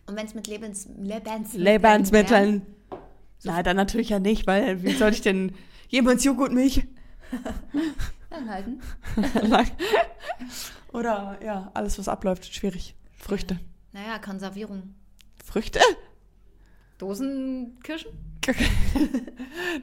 [0.07, 1.64] Und wenn es mit Lebens Lebensmitteln.
[1.64, 2.62] Lebensmitteln.
[3.42, 5.55] Na, dann natürlich ja nicht, weil wie soll ich denn
[5.88, 6.86] jemals Joghurtmilch?
[8.30, 8.80] Dann halten.
[10.92, 12.96] Oder ja, alles, was abläuft, schwierig.
[13.16, 13.61] Früchte.
[13.92, 14.94] Naja, Konservierung.
[15.44, 15.80] Früchte?
[16.99, 18.11] Dosenkirschen?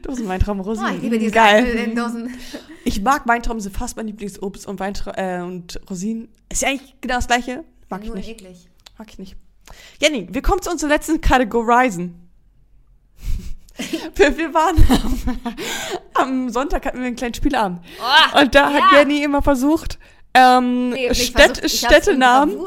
[0.04, 0.92] Dosenweintrauben, Rosinen.
[0.92, 1.66] Oh, ich liebe diese Geil.
[1.66, 2.34] In Dosen.
[2.84, 6.30] Ich mag Weintrauben, sind fast mein Lieblingsobst und, Weintra äh, und Rosinen.
[6.50, 7.64] Ist ja eigentlich genau das gleiche.
[7.90, 8.30] Mag ich Nur nicht.
[8.30, 8.68] eklig.
[8.98, 9.36] Mag ich nicht.
[10.02, 12.28] Jenny, wir kommen zu unserer letzten Kategorisen.
[14.16, 15.40] wir, wir waren am,
[16.16, 17.82] am Sonntag hatten wir einen kleinen Spielabend.
[18.02, 19.00] Oh, Und da hat ja.
[19.00, 20.00] Jenny immer versucht,
[20.34, 21.64] ähm, Nee, Städt.
[21.64, 22.58] Ich Städtenamen.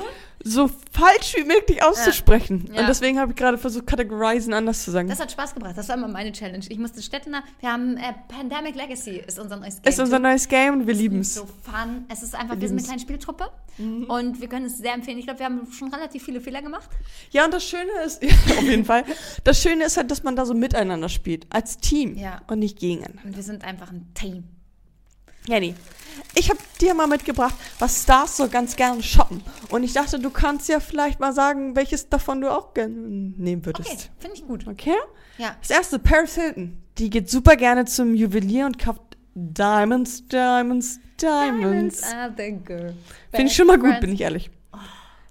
[0.45, 2.68] So falsch wie möglich auszusprechen.
[2.72, 2.82] Ja.
[2.82, 5.09] Und deswegen habe ich gerade versucht, Kategorisen anders zu sagen.
[5.09, 5.76] Das hat Spaß gebracht.
[5.76, 6.64] Das war immer meine Challenge.
[6.68, 7.42] Ich musste Städtener.
[7.61, 9.90] Wir haben äh, Pandemic Legacy ist unser neues Game.
[9.90, 12.05] ist unser neues Game und wir lieben Es so fun.
[12.09, 15.18] Es ist einfach, Wir wir sind eine kleine Spieltruppe und wir können es sehr empfehlen.
[15.18, 16.90] Ich glaube, wir haben schon relativ viele Fehler gemacht.
[17.30, 19.05] Ja, und das Schöne ist, ja, auf jeden Fall,
[19.45, 21.47] das Schöne ist halt, dass man da so miteinander spielt.
[21.51, 22.16] Als Team
[22.47, 23.22] und nicht gegeneinander.
[23.24, 24.45] Und wir sind einfach ein Team.
[25.47, 25.74] Jenny,
[26.35, 29.43] ich habe dir mal mitgebracht, was Stars so ganz gerne shoppen.
[29.70, 33.64] Und ich dachte, du kannst ja vielleicht mal sagen, welches davon du auch gerne nehmen
[33.64, 33.89] würdest.
[33.89, 34.66] Okay, finde ich gut.
[34.66, 34.97] Okay?
[35.39, 35.57] Ja.
[35.61, 36.79] Das erste, Paris Hilton.
[36.99, 39.01] Die geht super gerne zum Juwelier und kauft
[39.35, 42.03] Diamonds, Diamonds, Diamonds.
[42.05, 42.95] are the girl.
[43.31, 44.51] Finde ich schon mal gut, bin ich ehrlich.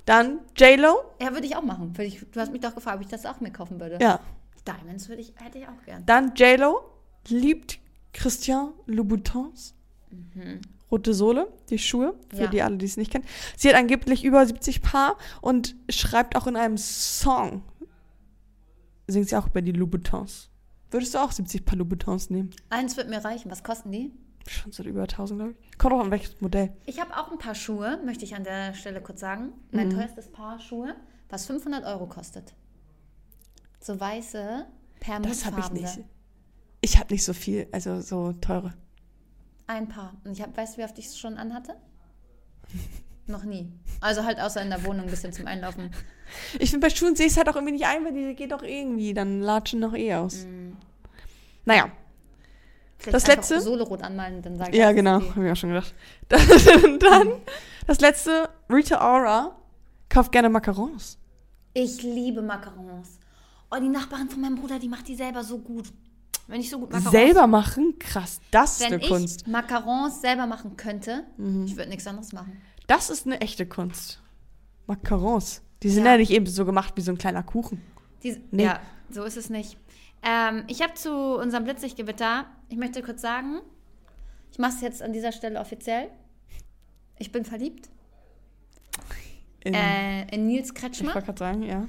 [0.06, 1.04] Dann J-Lo.
[1.22, 1.94] Ja, würde ich auch machen.
[2.00, 3.98] Ich, du hast mich doch gefragt, ob ich das auch mir kaufen würde.
[4.02, 4.20] Ja.
[4.68, 6.06] Diamonds würde ich, hätte ich auch gern.
[6.06, 6.82] Dann J-Lo
[7.28, 7.80] liebt
[8.12, 9.74] Christian Louboutins.
[10.94, 12.41] Rote Sohle, die Schuhe, für Mhm.
[12.44, 12.48] Ja.
[12.50, 13.26] die alle, die es nicht kennen.
[13.58, 17.64] Sie hat angeblich über 70 Paar und schreibt auch in einem Song,
[19.08, 20.50] singt sie auch über die Louboutins.
[20.91, 22.52] Würdest du auch 70 Paar Louboutins nehmen?
[22.70, 23.50] Eins wird mir reichen.
[23.50, 24.12] Was kosten die?
[24.48, 25.78] Schon so über 1000, glaube ich.
[25.80, 26.72] Kommt auch an welches Modell.
[26.86, 29.54] Ich habe auch ein paar Schuhe, möchte ich an der Stelle kurz sagen.
[29.72, 29.96] Mein Mhm.
[29.96, 30.96] teuerstes Paar Schuhe,
[31.30, 32.54] was 500 Euro kostet.
[33.80, 34.68] So weiße,
[35.24, 36.00] Das habe ich nicht.
[36.82, 38.74] Ich habe nicht so viel, also so teure.
[39.68, 40.14] Ein Paar.
[40.24, 41.76] Und ich hab, weißt du, wie oft ich es schon anhatte?
[43.28, 43.72] Noch nie.
[44.01, 45.91] Also halt außer in der Wohnung ein bisschen zum Einlaufen.
[46.59, 48.51] Ich finde, bei Schuhen sehe ich es halt auch irgendwie nicht ein, weil die geht
[48.51, 50.45] doch irgendwie, dann latschen noch eh aus.
[51.64, 51.89] Naja,
[53.03, 53.59] Vielleicht Das letzte?
[53.59, 55.30] Solarot anmalen, dann sage ich ja genau, die.
[55.32, 55.93] habe ich auch schon gedacht.
[56.30, 57.32] Dann, dann
[57.86, 59.57] das letzte, Rita Ora
[60.07, 61.18] kauft gerne Macarons.
[61.74, 63.20] Ich liebe Macarons.
[63.70, 65.91] Oh, die Nachbarin von meinem Bruder, die macht die selber so gut.
[66.48, 67.96] Wenn ich so gut Macarons Selber machen?
[68.00, 69.48] Krass, das ist Wenn eine ich Kunst.
[69.48, 69.54] Mhm.
[69.54, 71.26] Macarons selber machen könnte,
[71.66, 72.62] ich würde nichts anderes machen.
[72.88, 74.22] Das ist eine echte Kunst.
[74.88, 75.62] Macarons.
[75.84, 76.12] Die sind Ja.
[76.12, 76.18] ja.
[76.18, 77.82] nicht eben so gemacht wie so ein kleiner Kuchen.
[78.24, 78.66] Die, Nee.
[78.66, 78.80] Ja,
[79.10, 79.78] so ist es nicht.
[80.22, 83.60] Ähm, ich habe zu unserem Blitzlichtgewitter, ich möchte kurz sagen,
[84.52, 86.10] ich mache es jetzt an dieser Stelle offiziell.
[87.20, 87.89] Ich bin verliebt
[89.64, 91.14] In, äh, in Nils ich Kretschmer.
[91.14, 91.88] wollte gerade sagen, ja.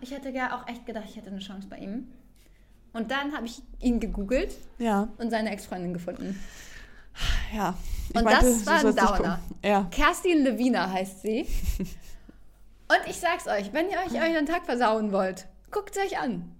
[0.00, 2.08] Ich hätte ja auch echt gedacht, ich hätte eine Chance bei ihm.
[2.92, 6.38] Und dann habe ich ihn gegoogelt Ja, und seine Ex-Freundin gefunden.
[7.54, 7.74] ja.
[8.10, 9.40] Ich Und das so war ein Downer.
[9.64, 9.88] Ja.
[9.90, 11.46] Kerstin Lewina heißt sie.
[12.88, 16.52] Und ich sag's euch, wenn ihr euch euren Tag versauen wollt, guckt euch an.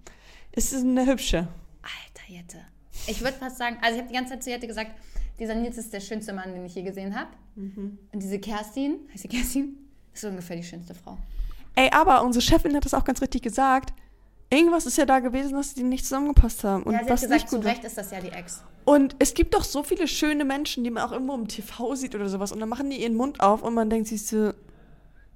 [0.51, 1.47] Es ist eine hübsche.
[1.83, 2.57] Alter Jette.
[3.05, 4.91] Ich würde fast sagen, also ich habe die ganze Zeit zu Jette gesagt,
[5.37, 7.29] dieser Nils ist der schönste Mann, den ich je gesehen habe.
[7.55, 9.77] Und diese Kerstin, heißt sie Kerstin,
[10.11, 11.17] ist ungefähr die schönste Frau.
[11.75, 13.93] Ey, aber unsere Chefin hat das auch ganz richtig gesagt.
[14.53, 16.83] Irgendwas ist ja da gewesen, dass die nicht zusammengepasst haben.
[16.83, 17.71] Und ja, sie was hat nicht gesagt, zu gut war.
[17.71, 18.63] Recht ist das ja die Ex.
[18.85, 22.13] Und es gibt doch so viele schöne Menschen, die man auch irgendwo im TV sieht
[22.15, 22.51] oder sowas.
[22.51, 24.51] Und dann machen die ihren Mund auf und man denkt sich so,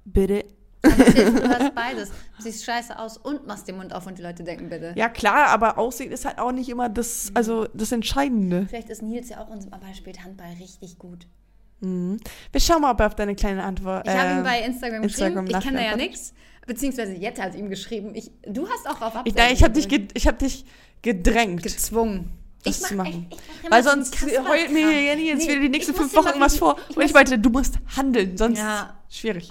[0.04, 0.44] bitte.
[0.82, 2.10] Aber du hast beides.
[2.36, 4.92] Du siehst scheiße aus und machst den Mund auf und die Leute denken bitte.
[4.96, 8.66] Ja, klar, aber Aussehen ist halt auch nicht immer das, also das Entscheidende.
[8.68, 11.26] Vielleicht ist Nils ja auch unser, aber er spielt Handball richtig gut.
[11.80, 12.18] Mhm.
[12.52, 14.06] Wir schauen mal, ob er auf deine kleine Antwort.
[14.06, 16.34] Ich habe ähm, ihm bei Instagram, Instagram geschrieben, ich kenne da ja nichts.
[16.66, 18.14] Beziehungsweise Jette hat ihm geschrieben.
[18.14, 20.64] Ich, du hast auch auf Ich, Absenden nein, ich habe dich, ge ich hab dich
[21.02, 21.62] gedrängt.
[21.62, 22.30] gezwungen.
[22.64, 23.26] das mach zu machen.
[23.30, 26.14] echt- ich mach Weil sonst heult mir Jenny jetzt Nee, wieder die nächsten ich fünf
[26.14, 26.76] Wochen wie- vor.
[26.90, 28.98] ich Und ich meinte, du musst handeln, sonst Ja.
[29.08, 29.50] schwierig.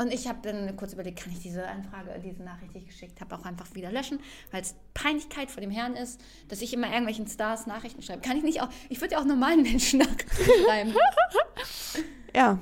[0.00, 3.20] Und ich habe dann kurz überlegt, kann ich diese Anfrage, diese Nachricht, die ich geschickt
[3.20, 4.20] habe, auch einfach wieder löschen,
[4.52, 8.22] weil es Peinlichkeit vor dem Herrn ist, dass ich immer irgendwelchen Stars Nachrichten schreibe.
[8.22, 10.94] Kann ich nicht auch, ich würde ja auch normalen Menschen Nachrichten schreiben.
[12.34, 12.60] Ja.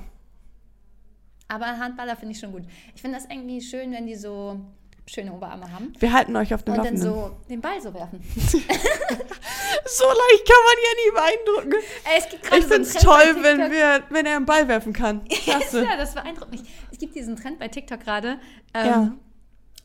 [1.47, 2.63] Aber Handballer finde ich schon gut.
[2.95, 4.59] Ich finde das irgendwie schön, wenn die so
[5.07, 5.93] schöne Oberarme haben.
[5.99, 7.13] Wir halten euch auf dem Und dann Laufenden.
[7.13, 8.21] so den Ball so werfen.
[8.35, 11.83] so leicht kann man Jenny beeindrucken.
[12.03, 14.93] Ey, es gibt Ich so Trend bei toll, wenn, wir, wenn er einen Ball werfen
[14.93, 15.23] kann.
[15.29, 15.83] Klasse.
[15.83, 16.61] ja, das beeindruckt mich.
[16.91, 18.39] Es gibt diesen Trend bei TikTok gerade.
[18.73, 19.13] Ähm, Ja.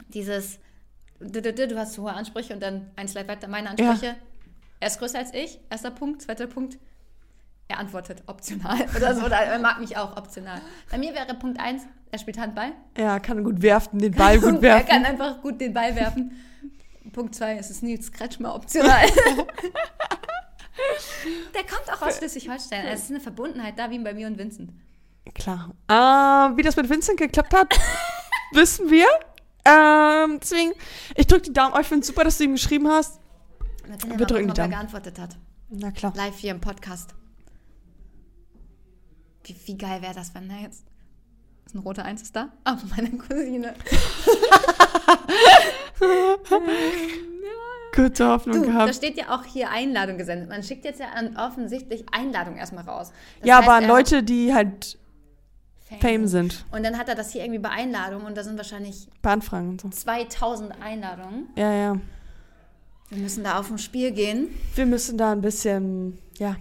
[0.08, 0.58] Dieses,
[1.20, 4.16] du, du, hast hohe Ansprüche und dann ein Slide weiter meine Ansprüche.
[4.80, 5.58] Er ist größer als ich.
[5.70, 6.22] Erster Punkt.
[6.22, 6.76] Zweiter Punkt.
[7.68, 9.24] Er antwortet optional oder so.
[9.24, 10.60] Oder er mag mich auch optional.
[10.90, 12.72] Bei mir wäre Punkt 1, er spielt Handball.
[12.94, 14.86] Er kann gut werfen, den Ball gut Und Er werfen.
[14.88, 16.30] kann einfach gut den Ball werfen.
[17.12, 19.06] Punkt 2, es ist Nils Kretschmer optional.
[21.54, 22.86] Der kommt auch aus Schleswig-Holstein.
[22.86, 24.70] Es ist eine Verbundenheit da, wie bei mir und Vincent.
[25.34, 25.74] Klar.
[25.88, 27.78] Ähm, wie das mit Vincent geklappt hat,
[28.52, 29.06] wissen wir.
[29.64, 30.72] Ähm, deswegen,
[31.14, 31.74] ich drücke die Daumen.
[31.76, 33.20] Oh, ich finde es super, dass du ihm geschrieben hast.
[33.84, 34.70] Wir ja Wir drücken die er Daumen.
[34.70, 35.36] geantwortet hat.
[35.70, 36.12] Na klar.
[36.16, 37.14] Live hier im Podcast.
[39.44, 40.84] Wie, wie geil wäre das, wenn er jetzt.
[41.72, 42.50] Ist ein roter Eins ist da?
[42.64, 43.72] Ah, meine Cousine.
[47.94, 48.94] Gute Hoffnung Du, da gehabt.
[48.94, 50.48] steht ja auch hier Einladung gesendet.
[50.50, 53.12] Man schickt jetzt ja an, offensichtlich Einladung erstmal raus.
[53.40, 54.98] Das Ja, heißt, aber er Leute, die halt
[56.00, 56.64] Fame sind.
[56.72, 59.70] Und dann hat er das hier irgendwie bei Einladung und da sind wahrscheinlich Bei Anfragen
[59.70, 59.88] und so.
[59.90, 61.48] 2000 Einladungen.
[61.56, 61.96] Ja, ja.
[63.10, 64.48] Wir müssen da auf ein Spiel gehen.
[64.74, 66.56] Wir müssen da ein bisschen, ja.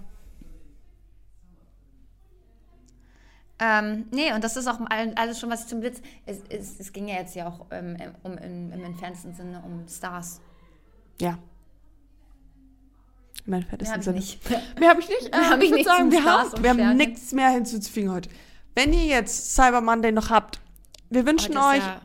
[3.64, 6.02] Ähm, nee, und das ist auch all- alles schon, was ich zum Blitz.
[6.26, 9.88] Es, es, es ging ja jetzt ja auch ähm, um, im, im entferntesten Sinne um
[9.88, 10.42] Stars.
[11.22, 11.38] Ja.
[13.46, 14.18] Im Mehr entferntesten ich Sinne.
[14.18, 14.50] nicht.
[14.80, 15.32] Mehr habe ich nicht.
[15.32, 18.30] Mehr Ähm, hab ich nicht zum wir Spaß haben, wir haben nichts mehr hinzuzufügen heute.
[18.74, 20.60] Wenn ihr jetzt Cyber Monday noch habt,
[21.10, 22.02] wir wünschen euch ja,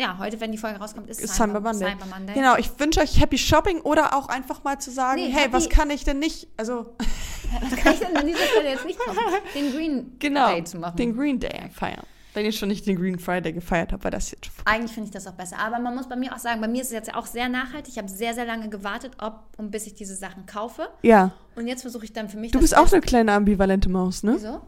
[0.00, 1.88] ja, heute, wenn die Folge rauskommt, ist ist Cyber, Cyber Monday.
[1.92, 2.34] Cyber Monday.
[2.34, 5.64] Genau, ich wünsche euch Happy Shopping oder auch einfach mal zu sagen, Nee, hey, was
[5.64, 6.48] happy- kann ich denn nicht?
[6.56, 6.94] Also,
[7.62, 9.18] Was kann ich denn an dieser Stelle jetzt nicht machen?
[9.54, 10.96] Den Green genau, Day zu machen.
[10.96, 12.02] den Green Day feiern.
[12.34, 15.06] Wenn ihr schon nicht den Green Friday gefeiert habt, war das jetzt schon Eigentlich finde
[15.08, 15.58] ich das auch besser.
[15.58, 17.88] Aber man muss bei mir auch sagen, bei mir ist es jetzt auch sehr nachhaltig.
[17.94, 20.88] Ich habe sehr, sehr lange gewartet, ob und bis ich diese Sachen kaufe.
[21.02, 24.22] Ja, Und jetzt versuche ich dann für mich du bist auch eine kleine ambivalente Maus,
[24.22, 24.34] ne?
[24.36, 24.60] Wieso?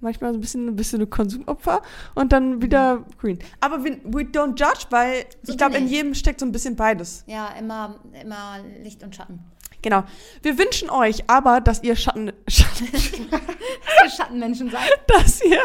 [0.00, 1.82] Manchmal so ein bisschen, ein bisschen ein Konsumopfer
[2.14, 3.38] und dann wieder Green.
[3.60, 6.74] Aber we, we don't judge, weil So ich glaube, in jedem steckt so ein bisschen
[6.76, 7.22] beides.
[7.26, 9.40] Ja, immer, immer Licht und Schatten.
[9.82, 10.04] Genau.
[10.42, 12.86] Wir wünschen euch aber, dass ihr Schatten, Schatten
[13.30, 14.88] Dass ihr Schattenmenschen seid.
[15.06, 15.60] dass ihr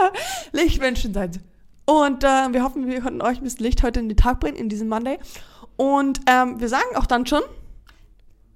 [0.52, 1.40] Lichtmenschen seid.
[1.86, 4.58] Und äh, wir hoffen, wir konnten euch ein bisschen Licht heute in den Tag bringen,
[4.58, 5.20] in diesem Monday.
[5.78, 7.44] Und ähm, wir sagen auch dann schon,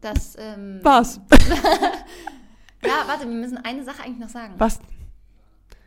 [0.01, 1.19] Das, ähm, was?
[2.85, 4.53] Ja, warte, wir müssen eine Sache eigentlich noch sagen.
[4.57, 4.79] Was?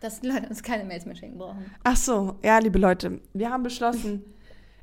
[0.03, 1.65] Dass die Leute uns keine Mails mehr schicken brauchen.
[1.85, 4.25] Ach so, ja, liebe Leute, wir haben beschlossen,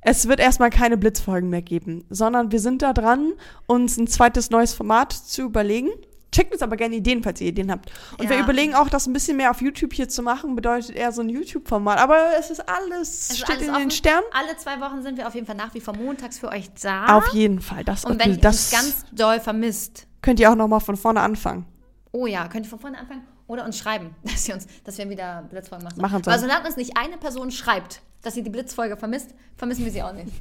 [0.02, 3.34] es wird erstmal keine Blitzfolgen mehr geben, sondern wir sind da dran,
[3.68, 5.90] uns ein zweites neues Format zu überlegen.
[6.32, 7.92] Checkt uns aber gerne Ideen, falls ihr Ideen habt.
[8.20, 8.44] Und wir Ja.
[8.44, 11.28] überlegen auch, das ein bisschen mehr auf YouTube hier zu machen, bedeutet eher so ein
[11.30, 11.98] YouTube-Format.
[11.98, 13.82] Aber es ist alles, Es steht alles in offen.
[13.82, 14.26] den Sternen.
[14.32, 17.18] Alle zwei Wochen sind wir auf jeden Fall nach wie vor montags für euch da.
[17.18, 17.84] Auf jeden Fall.
[17.84, 21.66] Das, Und wenn ihr das ganz doll vermisst, könnt ihr auch nochmal von vorne anfangen.
[22.12, 25.10] oh ja, könnt ihr von vorne anfangen oder uns schreiben, dass, ihr uns, dass wir
[25.10, 26.00] wieder Blitzfolgen machen.
[26.02, 26.34] Machen sollen.
[26.34, 30.04] Aber solange uns nicht eine Person schreibt, dass sie die Blitzfolge vermisst, vermissen wir sie
[30.04, 30.32] auch nicht.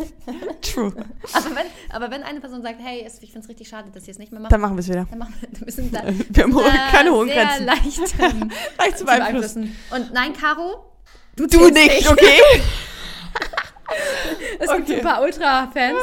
[0.62, 0.92] True.
[1.32, 4.12] aber, wenn, aber wenn eine Person sagt, hey, ich finde es richtig schade, dass ihr
[4.12, 5.06] es nicht mehr macht, Dann machen wir es wieder.
[5.08, 7.64] dann machen wir, wir sind da, Wir haben da keine hohen sehr Grenzen.
[7.66, 9.76] leicht ähm, Leicht zu beeinflussen.
[9.90, 10.84] Und nein, Caro,
[11.36, 12.40] du, Du zählst nicht, okay?
[14.58, 14.96] Es gibt Okay.
[14.96, 15.98] ein paar Ultra-Fans.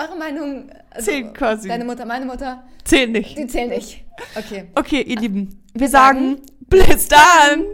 [0.00, 0.70] Eure Meinung?
[0.90, 1.68] Also, Zählt quasi.
[1.68, 3.36] Deine Mutter, meine Mutter, Zehn nicht.
[3.36, 4.02] die zählen nicht.
[4.34, 4.64] Okay.
[4.74, 7.66] Okay, ihr Lieben, wir sagen, bis dann.